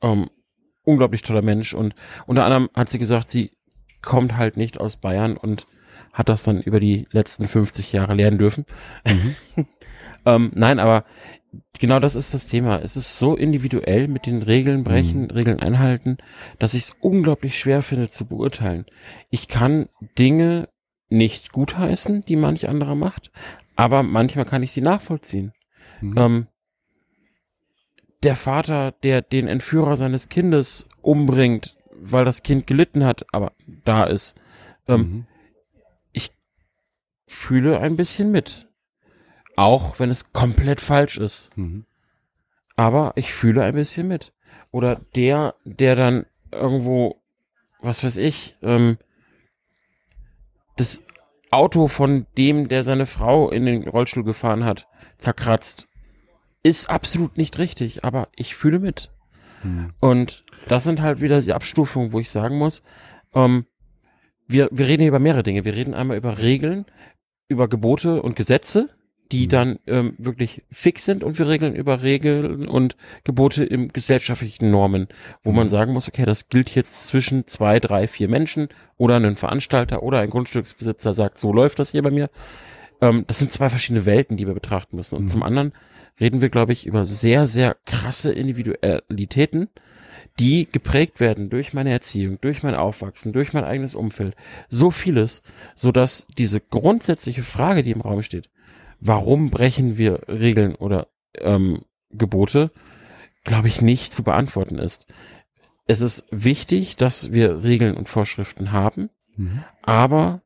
[0.01, 0.29] ähm,
[0.83, 1.95] unglaublich toller Mensch und
[2.25, 3.51] unter anderem hat sie gesagt, sie
[4.01, 5.67] kommt halt nicht aus Bayern und
[6.13, 8.65] hat das dann über die letzten 50 Jahre lernen dürfen.
[10.25, 11.05] ähm, nein, aber
[11.79, 12.79] genau das ist das Thema.
[12.79, 16.17] Es ist so individuell mit den Regeln brechen, Regeln einhalten,
[16.59, 18.85] dass ich es unglaublich schwer finde zu beurteilen.
[19.29, 20.69] Ich kann Dinge
[21.09, 23.31] nicht gutheißen, die manch anderer macht,
[23.75, 25.53] aber manchmal kann ich sie nachvollziehen.
[26.01, 26.17] Mhm.
[26.17, 26.47] Ähm,
[28.23, 33.53] der Vater, der den Entführer seines Kindes umbringt, weil das Kind gelitten hat, aber
[33.85, 34.35] da ist,
[34.87, 35.25] ähm, Mhm.
[37.29, 38.67] fühle ein bisschen mit.
[39.57, 41.55] Auch wenn es komplett falsch ist.
[41.57, 41.85] Mhm.
[42.77, 44.31] aber ich fühle ein bisschen mit.
[44.71, 47.19] Oder der, der dann irgendwo,
[47.81, 48.97] was weiß ich, ähm,
[50.77, 51.03] das
[51.49, 54.87] Auto von dem, der seine Frau in den Rollstuhl gefahren hat,
[55.17, 55.87] zerkratzt,
[56.63, 59.11] ist absolut nicht richtig, aber ich fühle mit.
[59.67, 59.93] Mhm.
[59.99, 62.81] Und das sind halt wieder die Abstufungen, wo ich sagen muss,
[63.33, 63.65] ähm,
[64.47, 65.65] wir, wir reden hier über mehrere Dinge.
[65.65, 66.85] Wir reden einmal über Regeln,
[67.49, 68.89] über Gebote und Gesetze,
[69.33, 69.49] die Mhm.
[69.49, 72.95] dann ähm, wirklich fix sind und wir regeln über Regeln und
[73.25, 75.07] Gebote im gesellschaftlichen Normen,
[75.43, 75.69] wo man Mhm.
[75.69, 80.19] sagen muss, okay, das gilt jetzt zwischen zwei, drei, vier Menschen oder ein Veranstalter oder
[80.21, 82.29] ein Grundstücksbesitzer sagt, so läuft das hier bei mir.
[83.01, 85.17] Ähm, das sind zwei verschiedene Welten, die wir betrachten müssen.
[85.17, 85.29] Und Mhm.
[85.29, 85.73] zum anderen
[86.19, 89.69] reden wir, glaube ich, über sehr, sehr krasse Individualitäten,
[90.39, 94.35] die geprägt werden durch meine Erziehung, durch mein Aufwachsen, durch mein eigenes Umfeld.
[94.69, 95.41] So vieles,
[95.75, 98.49] so dass diese grundsätzliche Frage, die im Raum steht,
[98.99, 101.07] warum brechen wir Regeln oder
[101.39, 102.71] ähm, Gebote,
[103.43, 105.07] glaube ich, nicht zu beantworten ist.
[105.85, 109.63] Es ist wichtig, dass wir Regeln und Vorschriften haben, Mhm.
[109.83, 110.41] aber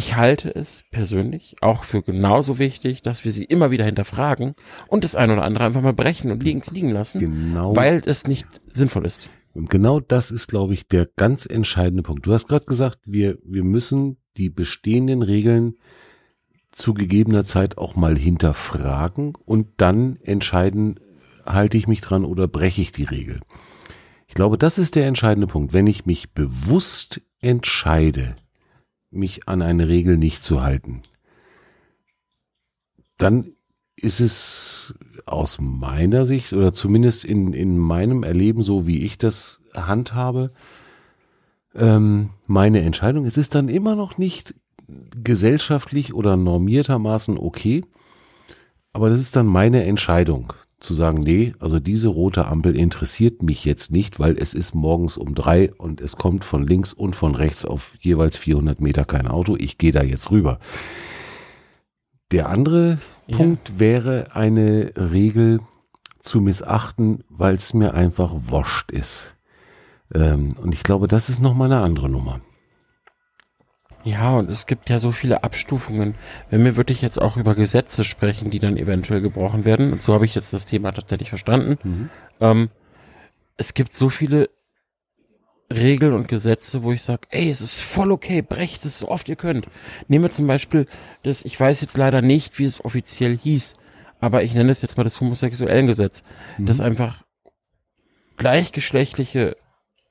[0.00, 4.54] ich halte es persönlich auch für genauso wichtig, dass wir sie immer wieder hinterfragen
[4.88, 7.76] und das ein oder andere einfach mal brechen und liegen, liegen lassen, Genau.
[7.76, 9.28] weil es nicht sinnvoll ist.
[9.52, 12.24] Und genau das ist, glaube ich, der ganz entscheidende Punkt.
[12.24, 15.74] Du hast gerade gesagt, wir, wir müssen die bestehenden Regeln
[16.72, 20.98] zu gegebener Zeit auch mal hinterfragen und dann entscheiden,
[21.44, 23.40] halte ich mich dran oder breche ich die Regel.
[24.28, 25.74] Ich glaube, das ist der entscheidende Punkt.
[25.74, 28.36] Wenn ich mich bewusst entscheide,
[29.10, 31.02] mich an eine Regel nicht zu halten,
[33.18, 33.52] dann
[33.96, 34.94] ist es
[35.26, 40.52] aus meiner Sicht oder zumindest in, in meinem Erleben, so wie ich das handhabe,
[41.74, 43.26] ähm, meine Entscheidung.
[43.26, 44.54] Es ist dann immer noch nicht
[45.22, 47.84] gesellschaftlich oder normiertermaßen okay,
[48.92, 53.64] aber das ist dann meine Entscheidung zu sagen, nee, also diese rote Ampel interessiert mich
[53.66, 57.34] jetzt nicht, weil es ist morgens um drei und es kommt von links und von
[57.34, 59.56] rechts auf jeweils 400 Meter kein Auto.
[59.56, 60.58] Ich gehe da jetzt rüber.
[62.32, 63.36] Der andere ja.
[63.36, 65.60] Punkt wäre eine Regel
[66.20, 69.34] zu missachten, weil es mir einfach wurscht ist.
[70.14, 72.40] Ähm, und ich glaube, das ist nochmal eine andere Nummer.
[74.04, 76.14] Ja, und es gibt ja so viele Abstufungen.
[76.48, 80.14] Wenn wir wirklich jetzt auch über Gesetze sprechen, die dann eventuell gebrochen werden, und so
[80.14, 82.10] habe ich jetzt das Thema tatsächlich verstanden, mhm.
[82.40, 82.70] ähm,
[83.56, 84.48] es gibt so viele
[85.72, 89.28] Regeln und Gesetze, wo ich sage, ey, es ist voll okay, brecht es so oft
[89.28, 89.68] ihr könnt.
[90.08, 90.86] Nehmen wir zum Beispiel
[91.22, 93.74] das, ich weiß jetzt leider nicht, wie es offiziell hieß,
[94.18, 96.24] aber ich nenne es jetzt mal das homosexuellen Gesetz,
[96.58, 96.66] mhm.
[96.66, 97.22] das einfach
[98.36, 99.56] gleichgeschlechtliche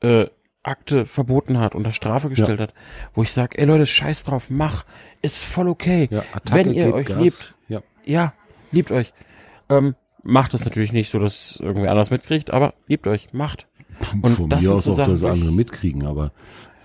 [0.02, 0.28] äh,
[0.64, 2.68] Akte verboten hat, unter Strafe gestellt ja.
[2.68, 2.74] hat,
[3.14, 4.86] wo ich sage, ey Leute, scheiß drauf, mach,
[5.22, 6.08] ist voll okay.
[6.12, 7.20] Ja, Wenn ihr euch Gas.
[7.20, 7.82] liebt, ja.
[8.04, 8.34] ja,
[8.72, 9.14] liebt euch.
[9.70, 13.68] Ähm, macht es natürlich nicht so, dass irgendwer anders mitkriegt, aber liebt euch, macht.
[14.22, 16.32] Und Von das mir aus so auch Sachen, das andere mitkriegen, aber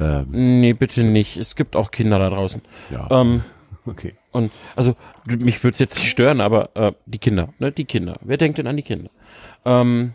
[0.01, 1.37] ähm, nee, bitte nicht.
[1.37, 2.62] Es gibt auch Kinder da draußen.
[2.91, 3.09] Ja.
[3.11, 3.43] Ähm,
[3.87, 4.14] okay.
[4.33, 4.97] Und also
[5.27, 8.18] mich würde es jetzt nicht stören, aber äh, die Kinder, ne, die Kinder.
[8.22, 9.11] Wer denkt denn an die Kinder?
[9.64, 10.14] Ähm,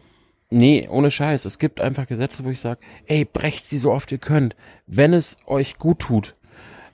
[0.51, 1.45] Nee, ohne Scheiß.
[1.45, 4.55] Es gibt einfach Gesetze, wo ich sage, ey, brecht sie so oft ihr könnt,
[4.87, 6.35] wenn es euch gut tut.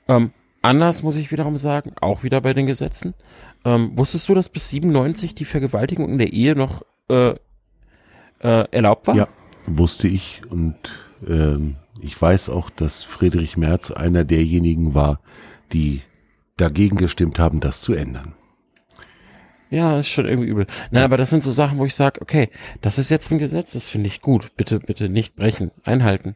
[0.08, 0.32] Ähm,
[0.62, 3.14] anders muss ich wiederum sagen, auch wieder bei den Gesetzen.
[3.64, 7.36] Ähm, wusstest du, dass bis 97 die Vergewaltigung in der Ehe noch äh,
[8.40, 9.16] äh, erlaubt war?
[9.16, 9.28] Ja,
[9.68, 10.76] wusste ich und
[11.26, 15.20] ähm, ich weiß auch, dass Friedrich Merz einer derjenigen war,
[15.72, 16.02] die
[16.58, 18.34] dagegen gestimmt haben, das zu ändern.
[19.70, 20.68] Ja, ist schon irgendwie übel.
[20.92, 22.50] Na, aber das sind so Sachen, wo ich sage, okay,
[22.82, 24.56] das ist jetzt ein Gesetz, das finde ich gut.
[24.56, 26.36] Bitte, bitte nicht brechen, einhalten.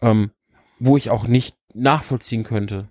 [0.00, 0.30] Ähm,
[0.78, 2.88] wo ich auch nicht nachvollziehen könnte,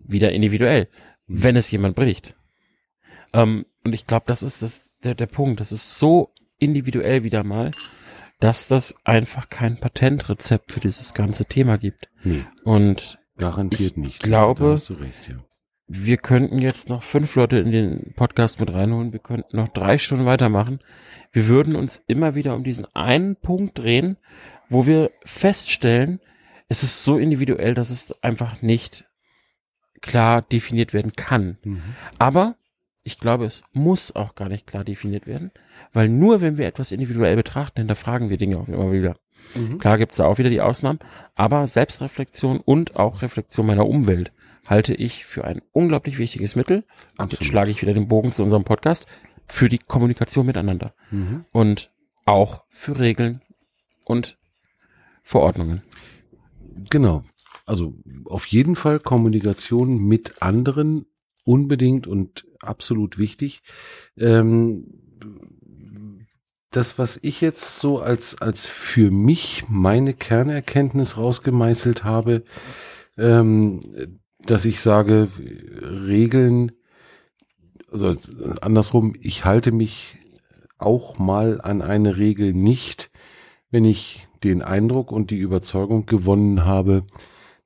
[0.00, 0.88] wieder individuell,
[1.26, 1.42] mhm.
[1.42, 2.34] wenn es jemand bricht.
[3.32, 5.60] Ähm, und ich glaube, das ist das, der, der Punkt.
[5.60, 7.70] Das ist so individuell wieder mal,
[8.40, 12.08] dass das einfach kein Patentrezept für dieses ganze Thema gibt.
[12.24, 12.44] Nee.
[12.64, 14.16] Und garantiert nicht.
[14.16, 15.36] Ich glaube, recht, ja
[15.88, 19.96] wir könnten jetzt noch fünf Leute in den Podcast mit reinholen, wir könnten noch drei
[19.96, 20.80] Stunden weitermachen.
[21.32, 24.18] Wir würden uns immer wieder um diesen einen Punkt drehen,
[24.68, 26.20] wo wir feststellen,
[26.68, 29.06] es ist so individuell, dass es einfach nicht
[30.02, 31.56] klar definiert werden kann.
[31.64, 31.82] Mhm.
[32.18, 32.56] Aber
[33.02, 35.50] ich glaube, es muss auch gar nicht klar definiert werden,
[35.94, 39.16] weil nur wenn wir etwas individuell betrachten, hinterfragen wir Dinge auch immer wieder.
[39.54, 39.78] Mhm.
[39.78, 40.98] Klar gibt es da auch wieder die Ausnahmen,
[41.34, 44.32] aber Selbstreflexion und auch Reflexion meiner Umwelt
[44.68, 46.84] halte ich für ein unglaublich wichtiges Mittel.
[47.16, 49.06] Und jetzt schlage ich wieder den Bogen zu unserem Podcast
[49.46, 51.44] für die Kommunikation miteinander mhm.
[51.52, 51.90] und
[52.26, 53.40] auch für Regeln
[54.04, 54.36] und
[55.22, 55.82] Verordnungen.
[56.90, 57.22] Genau.
[57.64, 57.94] Also
[58.26, 61.06] auf jeden Fall Kommunikation mit anderen
[61.44, 63.62] unbedingt und absolut wichtig.
[64.16, 64.86] Ähm,
[66.70, 72.44] das, was ich jetzt so als, als für mich meine Kernerkenntnis rausgemeißelt habe,
[73.16, 73.80] ähm,
[74.50, 75.28] dass ich sage,
[75.80, 76.72] Regeln,
[77.92, 78.14] also
[78.60, 80.16] andersrum, ich halte mich
[80.78, 83.10] auch mal an eine Regel nicht,
[83.70, 87.04] wenn ich den Eindruck und die Überzeugung gewonnen habe,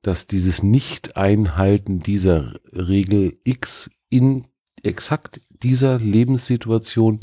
[0.01, 4.47] dass dieses Nicht-Einhalten dieser Regel X in
[4.83, 7.21] exakt dieser Lebenssituation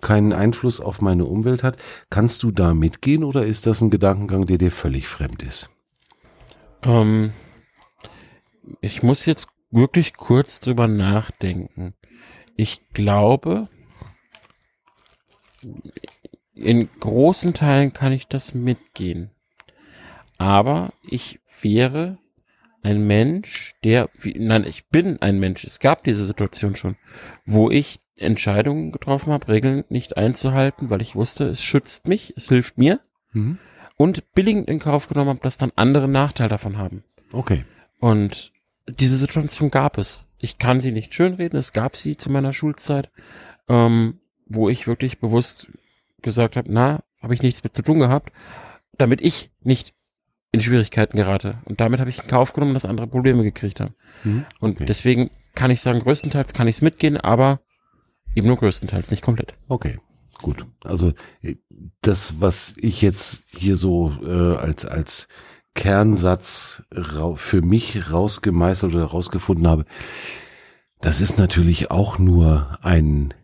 [0.00, 1.76] keinen Einfluss auf meine Umwelt hat.
[2.10, 5.70] Kannst du da mitgehen oder ist das ein Gedankengang, der dir völlig fremd ist?
[6.82, 7.32] Ähm,
[8.80, 11.94] ich muss jetzt wirklich kurz drüber nachdenken.
[12.56, 13.68] Ich glaube,
[16.54, 19.30] in großen Teilen kann ich das mitgehen.
[20.38, 22.18] Aber ich wäre
[22.82, 25.64] ein Mensch, der, wie, nein, ich bin ein Mensch.
[25.64, 26.96] Es gab diese Situation schon,
[27.44, 32.48] wo ich Entscheidungen getroffen habe, Regeln nicht einzuhalten, weil ich wusste, es schützt mich, es
[32.48, 33.00] hilft mir.
[33.32, 33.58] Mhm.
[33.96, 37.02] Und billigend in Kauf genommen habe, dass dann andere Nachteil davon haben.
[37.32, 37.64] Okay.
[37.98, 38.52] Und
[38.88, 40.26] diese Situation gab es.
[40.38, 43.10] Ich kann sie nicht schönreden, es gab sie zu meiner Schulzeit,
[43.68, 45.68] ähm, wo ich wirklich bewusst
[46.22, 48.32] gesagt habe, na, habe ich nichts mit zu tun gehabt,
[48.96, 49.94] damit ich nicht
[50.52, 51.58] in Schwierigkeiten gerate.
[51.64, 53.94] Und damit habe ich in Kauf genommen, dass andere Probleme gekriegt haben.
[54.24, 54.46] Mhm.
[54.60, 54.86] Und okay.
[54.86, 57.60] deswegen kann ich sagen, größtenteils kann ich es mitgehen, aber
[58.34, 59.54] eben nur größtenteils, nicht komplett.
[59.68, 59.98] Okay.
[60.40, 61.12] Gut, also
[61.42, 61.56] äh,
[62.00, 65.26] das, was ich jetzt hier so äh, als als
[65.74, 66.82] Kernsatz
[67.36, 69.84] für mich rausgemeißelt oder rausgefunden habe,
[71.00, 73.34] das ist natürlich auch nur ein,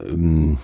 [0.00, 0.58] ähm,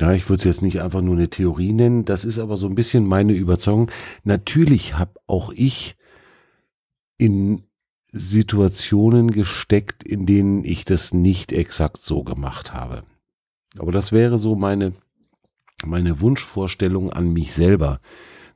[0.00, 2.66] ja, ich würde es jetzt nicht einfach nur eine Theorie nennen, das ist aber so
[2.66, 3.90] ein bisschen meine Überzeugung.
[4.24, 5.96] Natürlich habe auch ich
[7.18, 7.64] in
[8.10, 13.02] Situationen gesteckt, in denen ich das nicht exakt so gemacht habe.
[13.76, 14.94] Aber das wäre so meine,
[15.84, 18.00] meine Wunschvorstellung an mich selber,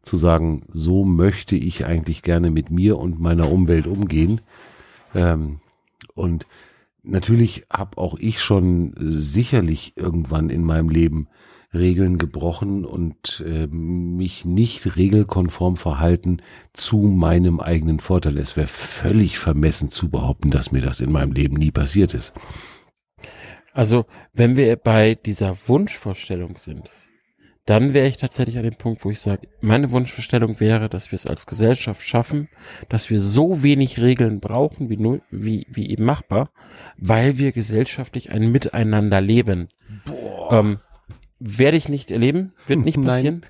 [0.02, 4.40] zu sagen, so möchte ich eigentlich gerne mit mir und meiner Umwelt umgehen.
[5.14, 5.60] Ähm,
[6.14, 6.46] und
[7.02, 11.28] natürlich habe auch ich schon sicherlich irgendwann in meinem Leben
[11.74, 16.42] Regeln gebrochen und äh, mich nicht regelkonform verhalten
[16.74, 18.36] zu meinem eigenen Vorteil.
[18.36, 22.34] Es wäre völlig vermessen zu behaupten, dass mir das in meinem Leben nie passiert ist.
[23.72, 26.90] Also, wenn wir bei dieser Wunschvorstellung sind,
[27.64, 31.16] dann wäre ich tatsächlich an dem Punkt, wo ich sage, meine Wunschvorstellung wäre, dass wir
[31.16, 32.48] es als Gesellschaft schaffen,
[32.88, 36.50] dass wir so wenig Regeln brauchen, wie, null, wie, wie eben machbar,
[36.96, 39.68] weil wir gesellschaftlich ein Miteinander leben.
[40.04, 40.52] Boah.
[40.52, 40.78] Ähm,
[41.38, 43.42] werde ich nicht erleben, wird nicht passieren.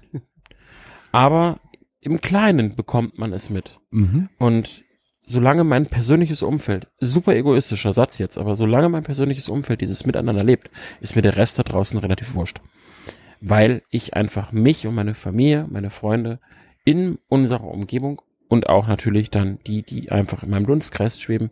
[1.12, 1.60] Aber
[2.00, 3.78] im Kleinen bekommt man es mit.
[3.90, 4.28] Mhm.
[4.38, 4.84] Und
[5.22, 10.42] solange mein persönliches Umfeld, super egoistischer Satz jetzt, aber solange mein persönliches Umfeld dieses Miteinander
[10.42, 12.60] lebt, ist mir der Rest da draußen relativ wurscht.
[13.44, 16.38] Weil ich einfach mich und meine Familie, meine Freunde
[16.84, 21.50] in unserer Umgebung und auch natürlich dann die, die einfach in meinem Dunstkreis schweben,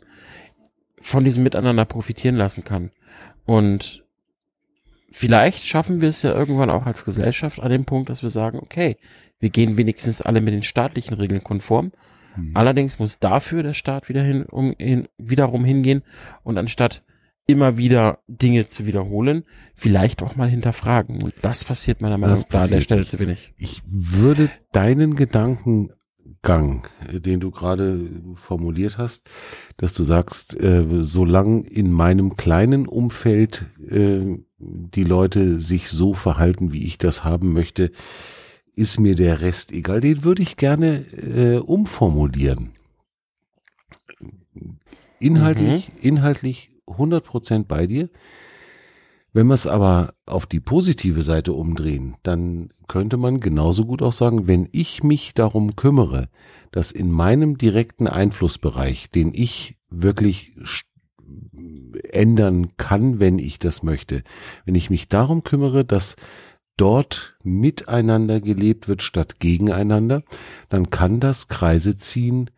[1.00, 2.90] von diesem Miteinander profitieren lassen kann.
[3.46, 4.04] Und
[5.10, 8.58] vielleicht schaffen wir es ja irgendwann auch als Gesellschaft an dem Punkt, dass wir sagen,
[8.58, 8.96] okay,
[9.38, 11.92] wir gehen wenigstens alle mit den staatlichen Regeln konform.
[12.36, 12.50] Mhm.
[12.54, 16.02] Allerdings muss dafür der Staat wieder hin, um, hin, wiederum hingehen
[16.42, 17.02] und anstatt
[17.50, 19.44] immer wieder Dinge zu wiederholen,
[19.74, 21.22] vielleicht auch mal hinterfragen.
[21.22, 23.52] Und das passiert meiner Meinung nach an der Stelle zu wenig.
[23.56, 25.90] Ich würde deinen Gedanken
[26.42, 29.28] Gang, den du gerade formuliert hast,
[29.76, 36.72] dass du sagst, äh, solange in meinem kleinen Umfeld äh, die Leute sich so verhalten,
[36.72, 37.90] wie ich das haben möchte,
[38.74, 40.00] ist mir der Rest egal.
[40.00, 42.72] Den würde ich gerne äh, umformulieren.
[45.18, 45.98] Inhaltlich, mhm.
[46.00, 48.08] inhaltlich 100% bei dir.
[49.32, 54.12] Wenn wir es aber auf die positive Seite umdrehen, dann könnte man genauso gut auch
[54.12, 56.28] sagen, wenn ich mich darum kümmere,
[56.72, 60.56] dass in meinem direkten Einflussbereich, den ich wirklich
[62.10, 64.24] ändern kann, wenn ich das möchte,
[64.64, 66.16] wenn ich mich darum kümmere, dass
[66.76, 70.22] dort miteinander gelebt wird statt gegeneinander,
[70.70, 72.50] dann kann das Kreise ziehen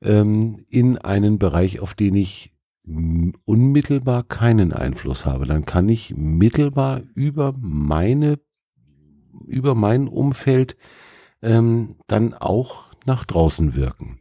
[0.00, 2.53] ähm, in einen Bereich, auf den ich
[2.86, 8.38] unmittelbar keinen Einfluss habe, dann kann ich mittelbar über meine,
[9.46, 10.76] über mein Umfeld
[11.42, 14.20] ähm, dann auch nach draußen wirken.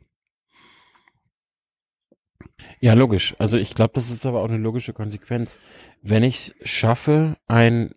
[2.79, 3.35] Ja, logisch.
[3.39, 5.57] Also ich glaube, das ist aber auch eine logische Konsequenz.
[6.01, 7.93] Wenn ich schaffe, ein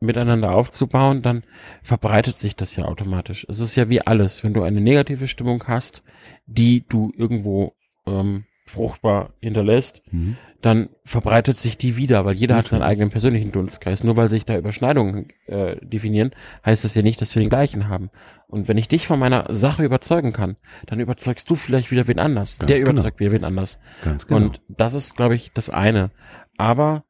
[0.00, 1.44] Miteinander aufzubauen, dann
[1.82, 3.46] verbreitet sich das ja automatisch.
[3.48, 4.42] Es ist ja wie alles.
[4.42, 6.02] Wenn du eine negative Stimmung hast,
[6.46, 10.36] die du irgendwo ähm, fruchtbar hinterlässt, mhm.
[10.62, 14.04] dann verbreitet sich die wieder, weil jeder hat seinen eigenen persönlichen Dunstkreis.
[14.04, 16.30] Nur weil sich da Überschneidungen äh, definieren,
[16.64, 18.10] heißt das ja nicht, dass wir den gleichen haben.
[18.46, 20.56] Und wenn ich dich von meiner Sache überzeugen kann,
[20.86, 22.58] dann überzeugst du vielleicht wieder wen anders.
[22.58, 22.92] Ganz Der genau.
[22.92, 23.80] überzeugt wieder wen anders.
[24.04, 24.46] Ganz genau.
[24.46, 26.10] Und das ist, glaube ich, das eine.
[26.56, 27.04] Aber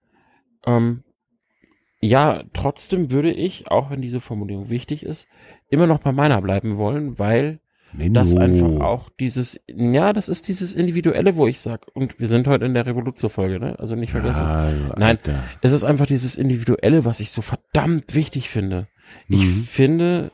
[0.67, 1.05] ähm,
[2.01, 5.29] ja, trotzdem würde ich, auch wenn diese Formulierung wichtig ist,
[5.69, 7.61] immer noch bei meiner bleiben wollen, weil
[7.93, 8.15] Menno.
[8.15, 12.47] Das einfach auch dieses, ja, das ist dieses Individuelle, wo ich sag, und wir sind
[12.47, 13.79] heute in der Revoluzio-Folge, ne?
[13.79, 14.43] Also nicht vergessen.
[14.43, 15.19] Ja, Nein,
[15.63, 18.89] es ist einfach dieses Individuelle, was ich so verdammt wichtig finde.
[19.29, 19.37] Mhm.
[19.37, 20.31] Ich finde,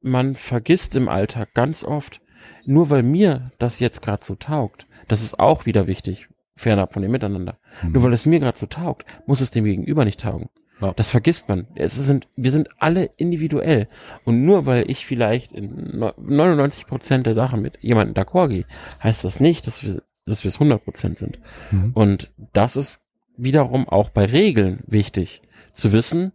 [0.00, 2.20] man vergisst im Alltag ganz oft,
[2.64, 7.02] nur weil mir das jetzt gerade so taugt, das ist auch wieder wichtig, fernab von
[7.02, 7.58] dem Miteinander.
[7.82, 7.92] Mhm.
[7.92, 10.48] Nur weil es mir gerade so taugt, muss es dem Gegenüber nicht taugen.
[10.80, 10.92] Ja.
[10.94, 11.66] Das vergisst man.
[11.74, 13.88] Es sind, wir sind alle individuell.
[14.24, 18.64] Und nur weil ich vielleicht in 99 Prozent der Sachen mit jemandem d'accord gehe,
[19.02, 21.40] heißt das nicht, dass wir, dass wir es 100 Prozent sind.
[21.70, 21.92] Mhm.
[21.94, 23.02] Und das ist
[23.36, 26.32] wiederum auch bei Regeln wichtig zu wissen,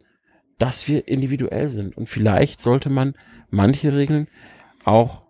[0.58, 1.96] dass wir individuell sind.
[1.98, 3.16] Und vielleicht sollte man
[3.50, 4.28] manche Regeln
[4.84, 5.24] auch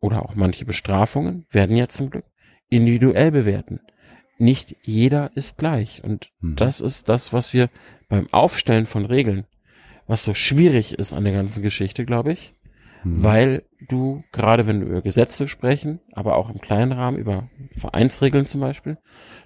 [0.00, 2.24] oder auch manche Bestrafungen werden ja zum Glück
[2.68, 3.80] individuell bewerten
[4.38, 6.02] nicht jeder ist gleich.
[6.04, 6.56] Und mhm.
[6.56, 7.68] das ist das, was wir
[8.08, 9.44] beim Aufstellen von Regeln,
[10.06, 12.54] was so schwierig ist an der ganzen Geschichte, glaube ich,
[13.04, 13.22] mhm.
[13.22, 18.46] weil du, gerade wenn du über Gesetze sprechen, aber auch im kleinen Rahmen über Vereinsregeln
[18.46, 18.98] zum Beispiel,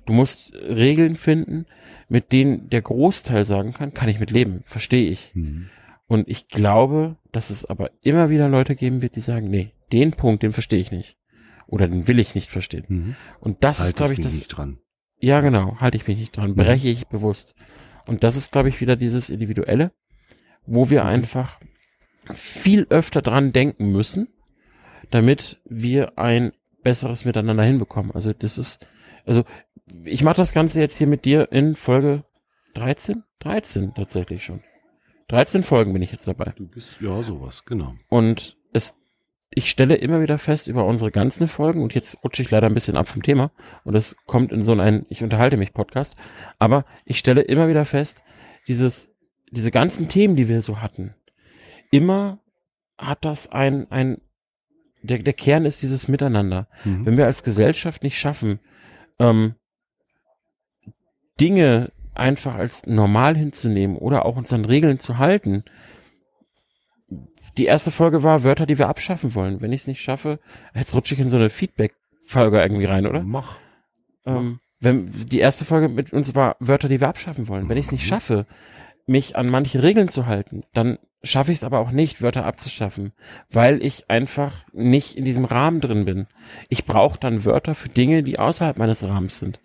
[0.07, 1.67] du musst Regeln finden,
[2.09, 5.33] mit denen der Großteil sagen kann, kann ich mit leben, verstehe ich.
[5.35, 5.69] Mhm.
[6.07, 10.13] Und ich glaube, dass es aber immer wieder Leute geben wird, die sagen, nee, den
[10.13, 11.17] Punkt, den verstehe ich nicht.
[11.67, 12.85] Oder den will ich nicht verstehen.
[12.89, 13.17] Mhm.
[13.41, 14.35] Und das Halte ist, glaube ich, mich das.
[14.37, 14.79] nicht dran.
[15.19, 16.57] Ja, genau, halte ich mich nicht dran, Mhm.
[16.57, 17.55] breche ich bewusst.
[18.07, 19.93] Und das ist, glaube ich, wieder dieses Individuelle,
[20.67, 21.09] wo wir Mhm.
[21.09, 21.61] einfach
[22.33, 24.29] viel öfter dran denken müssen,
[25.11, 26.53] damit wir ein
[26.83, 28.13] besseres Miteinander hinbekommen.
[28.13, 28.87] Also das ist,
[29.25, 29.45] also
[30.05, 32.25] ich mache das Ganze jetzt hier mit dir in Folge
[32.75, 33.23] 13?
[33.41, 34.61] 13 tatsächlich schon.
[35.29, 36.53] 13 Folgen bin ich jetzt dabei.
[36.57, 37.95] Du bist, ja, sowas, genau.
[38.09, 38.97] Und es,
[39.51, 42.75] ich stelle immer wieder fest über unsere ganzen Folgen, und jetzt rutsche ich leider ein
[42.75, 43.51] bisschen ab vom Thema,
[43.85, 46.17] und es kommt in so ein Ich unterhalte mich Podcast,
[46.59, 48.25] aber ich stelle immer wieder fest,
[48.69, 49.15] dieses,
[49.51, 51.15] diese ganzen Themen, die wir so hatten,
[51.91, 52.41] immer
[52.99, 54.21] hat das ein, ein,
[55.03, 56.69] der, der Kern ist dieses Miteinander.
[56.85, 57.07] Mhm.
[57.07, 58.59] Wenn wir als Gesellschaft nicht schaffen,
[59.19, 59.55] ähm,
[61.41, 65.65] Dinge einfach als normal hinzunehmen oder auch uns an Regeln zu halten.
[67.57, 69.61] Die erste Folge war Wörter, die wir abschaffen wollen.
[69.61, 70.39] Wenn ich es nicht schaffe,
[70.75, 73.23] jetzt rutsche ich in so eine Feedback-Folge irgendwie rein, oder?
[73.23, 73.57] Mach.
[74.27, 77.69] Ähm, wenn die erste Folge mit uns war Wörter, die wir abschaffen wollen.
[77.69, 78.09] Wenn ich es nicht Mhm.
[78.09, 78.47] schaffe,
[79.07, 83.13] mich an manche Regeln zu halten, dann schaffe ich es aber auch nicht, Wörter abzuschaffen,
[83.51, 86.27] weil ich einfach nicht in diesem Rahmen drin bin.
[86.69, 89.61] Ich brauche dann Wörter für Dinge, die außerhalb meines Rahmens sind.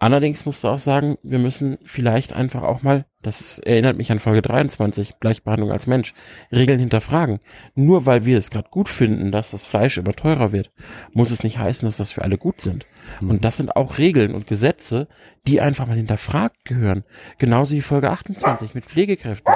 [0.00, 4.18] Allerdings musst du auch sagen, wir müssen vielleicht einfach auch mal, das erinnert mich an
[4.18, 6.14] Folge 23, Gleichbehandlung als Mensch,
[6.50, 7.40] Regeln hinterfragen.
[7.74, 10.72] Nur weil wir es gerade gut finden, dass das Fleisch immer teurer wird,
[11.12, 12.86] muss es nicht heißen, dass das für alle gut sind.
[13.20, 15.06] Und das sind auch Regeln und Gesetze,
[15.46, 17.04] die einfach mal hinterfragt gehören.
[17.36, 19.52] Genauso wie Folge 28 mit Pflegekräften.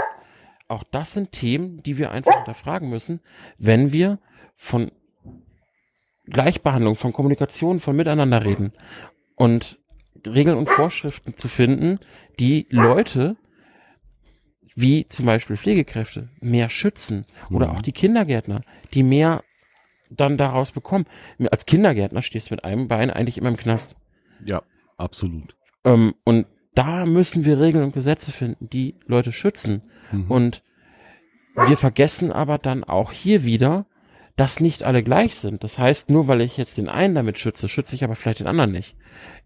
[0.68, 3.20] Auch das sind Themen, die wir einfach hinterfragen müssen,
[3.56, 4.18] wenn wir
[4.56, 4.92] von
[6.26, 8.74] Gleichbehandlung, von Kommunikation, von Miteinander reden.
[9.36, 9.78] Und
[10.26, 11.98] Regeln und Vorschriften zu finden,
[12.38, 13.36] die Leute,
[14.74, 17.26] wie zum Beispiel Pflegekräfte, mehr schützen.
[17.50, 17.76] Oder Mhm.
[17.76, 18.62] auch die Kindergärtner,
[18.92, 19.42] die mehr
[20.10, 21.06] dann daraus bekommen.
[21.50, 23.96] Als Kindergärtner stehst du mit einem Bein eigentlich immer im Knast.
[24.44, 24.62] Ja,
[24.96, 25.56] absolut.
[25.84, 29.82] Ähm, und da müssen wir Regeln und Gesetze finden, die Leute schützen.
[30.10, 30.30] Mhm.
[30.30, 30.62] Und
[31.68, 33.86] wir vergessen aber dann auch hier wieder,
[34.36, 35.62] dass nicht alle gleich sind.
[35.62, 38.48] Das heißt, nur weil ich jetzt den einen damit schütze, schütze ich aber vielleicht den
[38.48, 38.96] anderen nicht.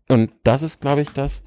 [0.08, 1.42] Und das ist, glaube ich, das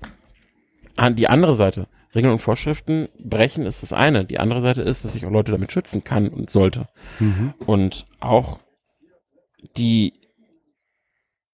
[0.95, 1.88] an die andere Seite.
[2.14, 4.26] Regeln und Vorschriften brechen ist das eine.
[4.26, 6.88] Die andere Seite ist, dass ich auch Leute damit schützen kann und sollte.
[7.20, 7.53] Mhm.
[7.66, 8.59] Und auch
[9.78, 10.14] die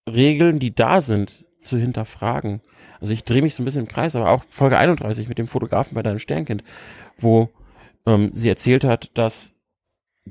[0.08, 2.62] Regeln, die da sind, zu hinterfragen.
[3.00, 5.48] Also ich drehe mich so ein bisschen im Kreis, aber auch Folge 31 mit dem
[5.48, 6.64] Fotografen bei deinem Sternkind,
[7.18, 7.50] wo
[8.06, 9.54] ähm, sie erzählt hat, dass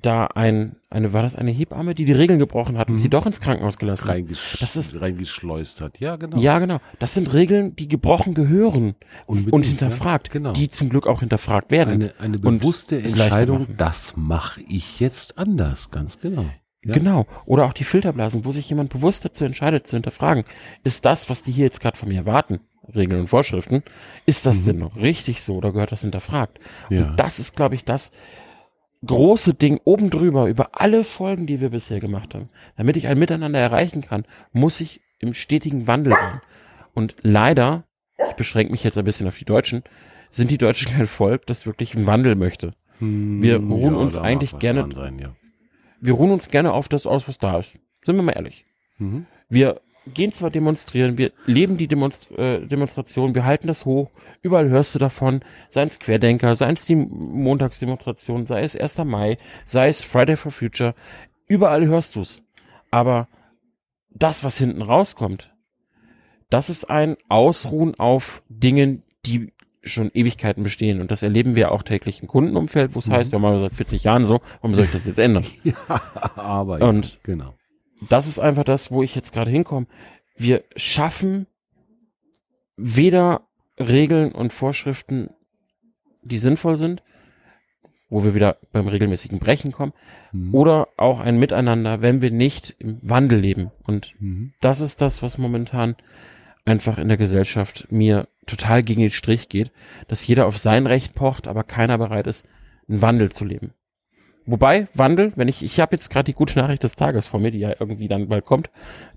[0.00, 2.98] da ein, eine, war das eine Hebamme, die die Regeln gebrochen hat und Mhm.
[2.98, 4.20] sie doch ins Krankenhaus gelassen hat.
[4.60, 6.00] Das ist- reingeschleust hat.
[6.00, 6.38] Ja, genau.
[6.38, 6.78] Ja, genau.
[6.98, 8.94] Das sind Regeln, die gebrochen gehören
[9.26, 10.52] Unbedingt, und hinterfragt, ja, genau.
[10.52, 11.94] die zum Glück auch hinterfragt werden.
[11.94, 16.46] Eine, eine bewusste Entscheidung, das mache ich jetzt anders, ganz genau.
[16.84, 16.94] Ja.
[16.94, 17.26] Genau.
[17.46, 20.44] Oder auch die Filterblasen, wo sich jemand bewusst dazu entscheidet, zu hinterfragen,
[20.84, 22.60] ist das, was die hier jetzt gerade von mir erwarten,
[22.94, 23.82] Regeln und Vorschriften,
[24.26, 24.64] ist das Mhm.
[24.66, 26.60] denn noch richtig so oder gehört das hinterfragt?
[26.88, 27.08] Ja.
[27.08, 28.12] Und das ist, glaube ich, das
[29.04, 32.48] große Ding oben drüber über alle Folgen, die wir bisher gemacht haben.
[32.76, 36.40] Damit ich ein Miteinander erreichen kann, muss ich im stetigen Wandel sein.
[36.94, 37.84] Und leider,
[38.28, 39.82] ich beschränke mich jetzt ein bisschen auf die Deutschen,
[40.30, 42.72] sind die Deutschen kein Volk, das wirklich einen Wandel möchte.
[42.98, 45.34] Hm, Wir ruhen uns da mag eigentlich gerne- Sein, ja.
[46.00, 47.78] Wir ruhen uns gerne auf das aus, was da ist.
[48.02, 48.64] Sind wir mal ehrlich.
[48.98, 49.26] Mhm.
[49.48, 49.80] Wir
[50.14, 54.10] gehen zwar demonstrieren, wir leben die Demonst äh, Demonstration, wir halten das hoch,
[54.42, 58.98] überall hörst du davon, sei es Querdenker, sei es die Montagsdemonstration, sei es 1.
[59.04, 60.94] Mai, sei es Friday for Future,
[61.48, 62.42] überall hörst du's.
[62.90, 63.28] Aber
[64.10, 65.52] das, was hinten rauskommt,
[66.50, 69.52] das ist ein Ausruhen auf Dingen, die
[69.82, 71.00] schon Ewigkeiten bestehen.
[71.00, 73.12] Und das erleben wir auch täglich im Kundenumfeld, wo es Mhm.
[73.12, 75.44] heißt, wir machen das seit 40 Jahren so, warum soll ich das jetzt ändern?
[76.36, 77.54] Aber Und- ja, genau.
[78.00, 79.86] Das ist einfach das, wo ich jetzt gerade hinkomme.
[80.36, 81.46] Wir schaffen
[82.76, 83.46] weder
[83.78, 85.30] Regeln und Vorschriften,
[86.22, 87.02] die sinnvoll sind,
[88.08, 89.92] wo wir wieder beim regelmäßigen Brechen kommen,
[90.32, 90.54] Mhm.
[90.54, 93.70] oder auch ein Miteinander, wenn wir nicht im Wandel leben.
[93.84, 94.52] Und Mhm.
[94.60, 95.96] das ist das, was momentan
[96.64, 99.72] einfach in der Gesellschaft mir total gegen den Strich geht,
[100.08, 102.46] dass jeder auf sein Recht pocht, aber keiner bereit ist,
[102.88, 103.72] einen Wandel zu leben.
[104.46, 107.50] Wobei, Wandel, wenn ich, ich habe jetzt gerade die gute Nachricht des Tages vor mir,
[107.50, 108.70] die ja irgendwie dann bald kommt,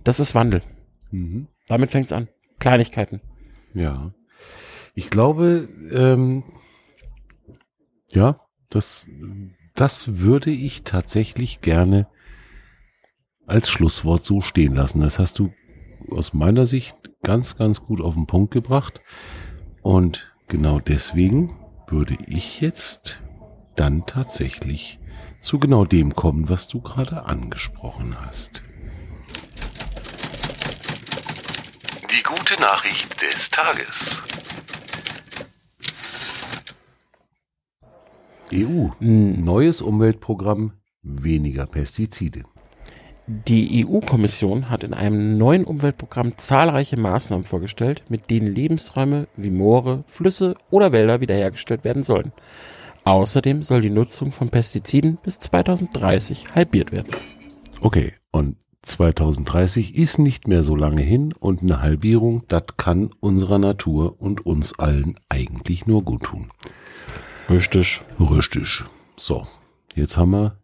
[0.04, 0.64] das ist Wandel.
[1.12, 1.48] Mhm.
[1.68, 2.28] Damit fängt's an.
[2.58, 3.22] Kleinigkeiten.
[3.74, 4.12] Ja.
[4.96, 6.44] Ich glaube, ähm,
[8.12, 9.08] ja, das,
[9.76, 12.08] das würde ich tatsächlich gerne
[13.46, 15.02] als Schlusswort so stehen lassen.
[15.02, 15.54] Das hast du
[16.10, 19.02] aus meiner Sicht ganz, ganz gut auf den Punkt gebracht.
[19.82, 21.56] Und genau deswegen
[21.88, 23.22] würde ich jetzt
[23.76, 25.00] dann tatsächlich
[25.42, 28.64] zu genau dem kommen, was du gerade angesprochen hast.
[32.12, 34.22] Die gute Nachricht des Tages.
[38.52, 38.88] EU.
[39.00, 40.74] Neues Umweltprogramm,
[41.04, 42.44] weniger Pestizide.
[43.28, 50.04] Die EU-Kommission hat in einem neuen Umweltprogramm zahlreiche Maßnahmen vorgestellt, mit denen Lebensräume wie Moore,
[50.08, 52.32] Flüsse oder Wälder wiederhergestellt werden sollen.
[53.10, 57.07] Außerdem soll die Nutzung von Pestiziden bis 2030 halbiert werden.
[57.82, 63.57] Okay, und 2030 ist nicht mehr so lange hin und eine Halbierung, das kann unserer
[63.57, 66.51] Natur und uns allen eigentlich nur gut tun.
[67.49, 68.01] Richtig.
[68.20, 68.84] Richtig.
[69.18, 69.41] So,
[69.95, 70.60] jetzt haben wir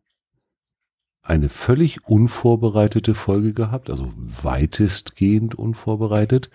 [1.23, 6.51] eine völlig unvorbereitete Folge gehabt, also weitestgehend unvorbereitet.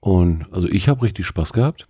[0.00, 1.86] Und also ich habe richtig Spaß gehabt.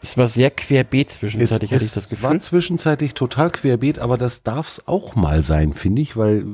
[0.00, 2.22] Es war sehr querbeet zwischenzeitlich, es, hatte ich das es Gefühl.
[2.28, 6.44] war zwischenzeitlich total querbeet, aber das darf es auch mal sein, finde ich, weil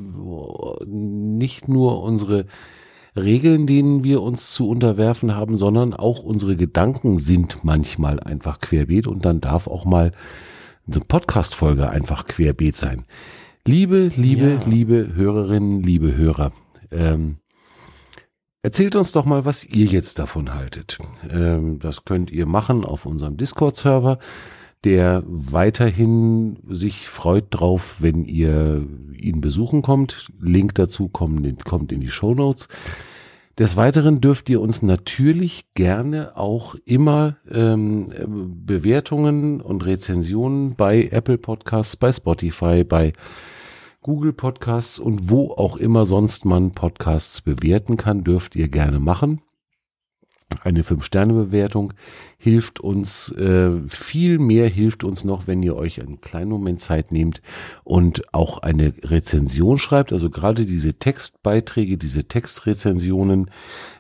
[0.87, 2.47] nicht nur unsere
[3.17, 9.07] Regeln, denen wir uns zu unterwerfen haben, sondern auch unsere Gedanken sind manchmal einfach querbeet
[9.07, 10.13] und dann darf auch mal
[10.87, 13.05] eine Podcast-Folge einfach querbeet sein.
[13.67, 14.61] Liebe, liebe, Ja.
[14.69, 16.53] liebe Hörerinnen, liebe Hörer,
[16.91, 17.37] ähm,
[18.65, 20.99] erzählt uns doch mal, was ihr jetzt davon haltet.
[21.31, 24.19] Ähm, das könnt ihr machen auf unserem Discord-Server,
[24.85, 28.87] der weiterhin sich freut drauf, wenn ihr
[29.17, 30.31] ihn besuchen kommt.
[30.41, 31.47] Link dazu kommt
[31.93, 32.69] in, die Show Notes.
[33.59, 38.11] Des Weiteren dürft ihr uns natürlich gerne auch immer ähm,
[38.67, 43.13] Bewertungen und Rezensionen bei Apple Podcasts, bei Spotify, bei
[44.05, 49.41] Google Podcasts und wo auch immer sonst man Podcasts bewerten kann, dürft ihr gerne machen.
[50.63, 51.95] Eine 5-Sterne-Bewertung
[52.37, 57.13] hilft uns, äh, viel mehr hilft uns noch, wenn ihr euch einen kleinen Moment Zeit
[57.13, 57.41] nehmt
[57.83, 60.13] und auch eine Rezension schreibt.
[60.13, 63.51] Also gerade diese Textbeiträge, diese Textrezensionen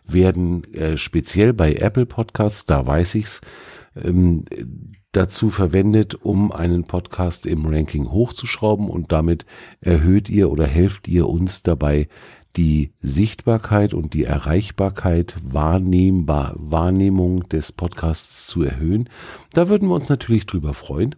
[0.04, 3.40] werden äh, speziell bei Apple Podcasts, da weiß ich's,
[3.96, 4.44] ähm,
[5.16, 9.46] dazu verwendet, um einen Podcast im Ranking hochzuschrauben und damit
[9.80, 12.08] erhöht ihr oder helft ihr uns dabei,
[12.56, 19.08] die Sichtbarkeit und die Erreichbarkeit, Wahrnehmbar, Wahrnehmung des Podcasts zu erhöhen.
[19.52, 21.16] Da würden wir uns natürlich drüber freuen.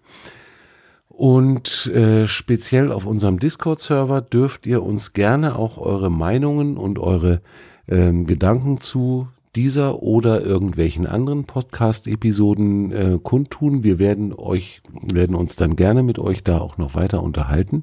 [1.09, 7.41] Und äh, speziell auf unserem Discord-Server dürft ihr uns gerne auch eure Meinungen und eure
[7.89, 13.83] ähm, Gedanken zu dieser oder irgendwelchen anderen Podcast-Episoden äh, kundtun.
[13.83, 17.83] Wir werden euch, werden uns dann gerne mit euch da auch noch weiter unterhalten.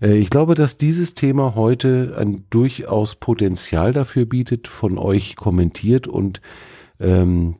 [0.00, 6.06] Äh, ich glaube, dass dieses Thema heute ein durchaus Potenzial dafür bietet, von euch kommentiert
[6.06, 6.40] und
[7.00, 7.56] ähm,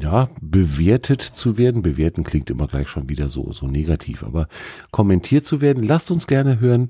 [0.00, 1.82] ja, bewertet zu werden.
[1.82, 4.48] Bewerten klingt immer gleich schon wieder so, so negativ, aber
[4.90, 5.82] kommentiert zu werden.
[5.82, 6.88] Lasst uns gerne hören,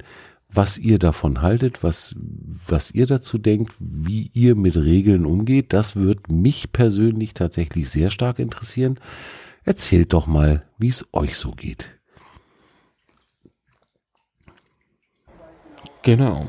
[0.56, 5.72] was ihr davon haltet, was, was ihr dazu denkt, wie ihr mit Regeln umgeht.
[5.72, 9.00] Das wird mich persönlich tatsächlich sehr stark interessieren.
[9.64, 11.90] Erzählt doch mal, wie es euch so geht.
[16.02, 16.48] Genau.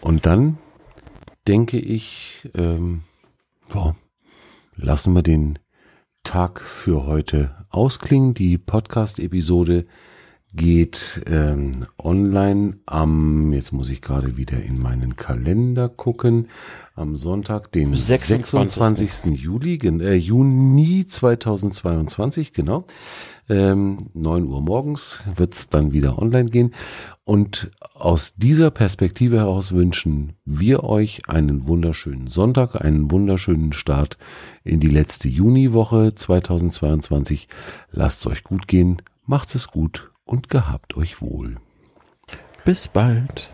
[0.00, 0.58] Und dann
[1.46, 3.02] denke ich, ähm,
[3.68, 3.96] boah,
[4.74, 5.58] lassen wir den
[6.24, 8.34] Tag für heute ausklingen.
[8.34, 9.86] Die Podcast-Episode
[10.54, 16.48] geht ähm, online am, jetzt muss ich gerade wieder in meinen Kalender gucken,
[16.94, 18.50] am Sonntag, den 26.
[18.50, 19.40] 26.
[19.42, 22.84] Juli, äh, Juni 2022, genau.
[23.48, 26.74] Ähm, 9 Uhr morgens wird's dann wieder online gehen.
[27.24, 34.18] Und aus dieser Perspektive heraus wünschen wir euch einen wunderschönen Sonntag, einen wunderschönen Start
[34.64, 37.48] in die letzte Juniwoche 2022.
[37.90, 41.56] Lasst's euch gut gehen, macht's es gut und gehabt euch wohl.
[42.64, 43.50] Bis bald.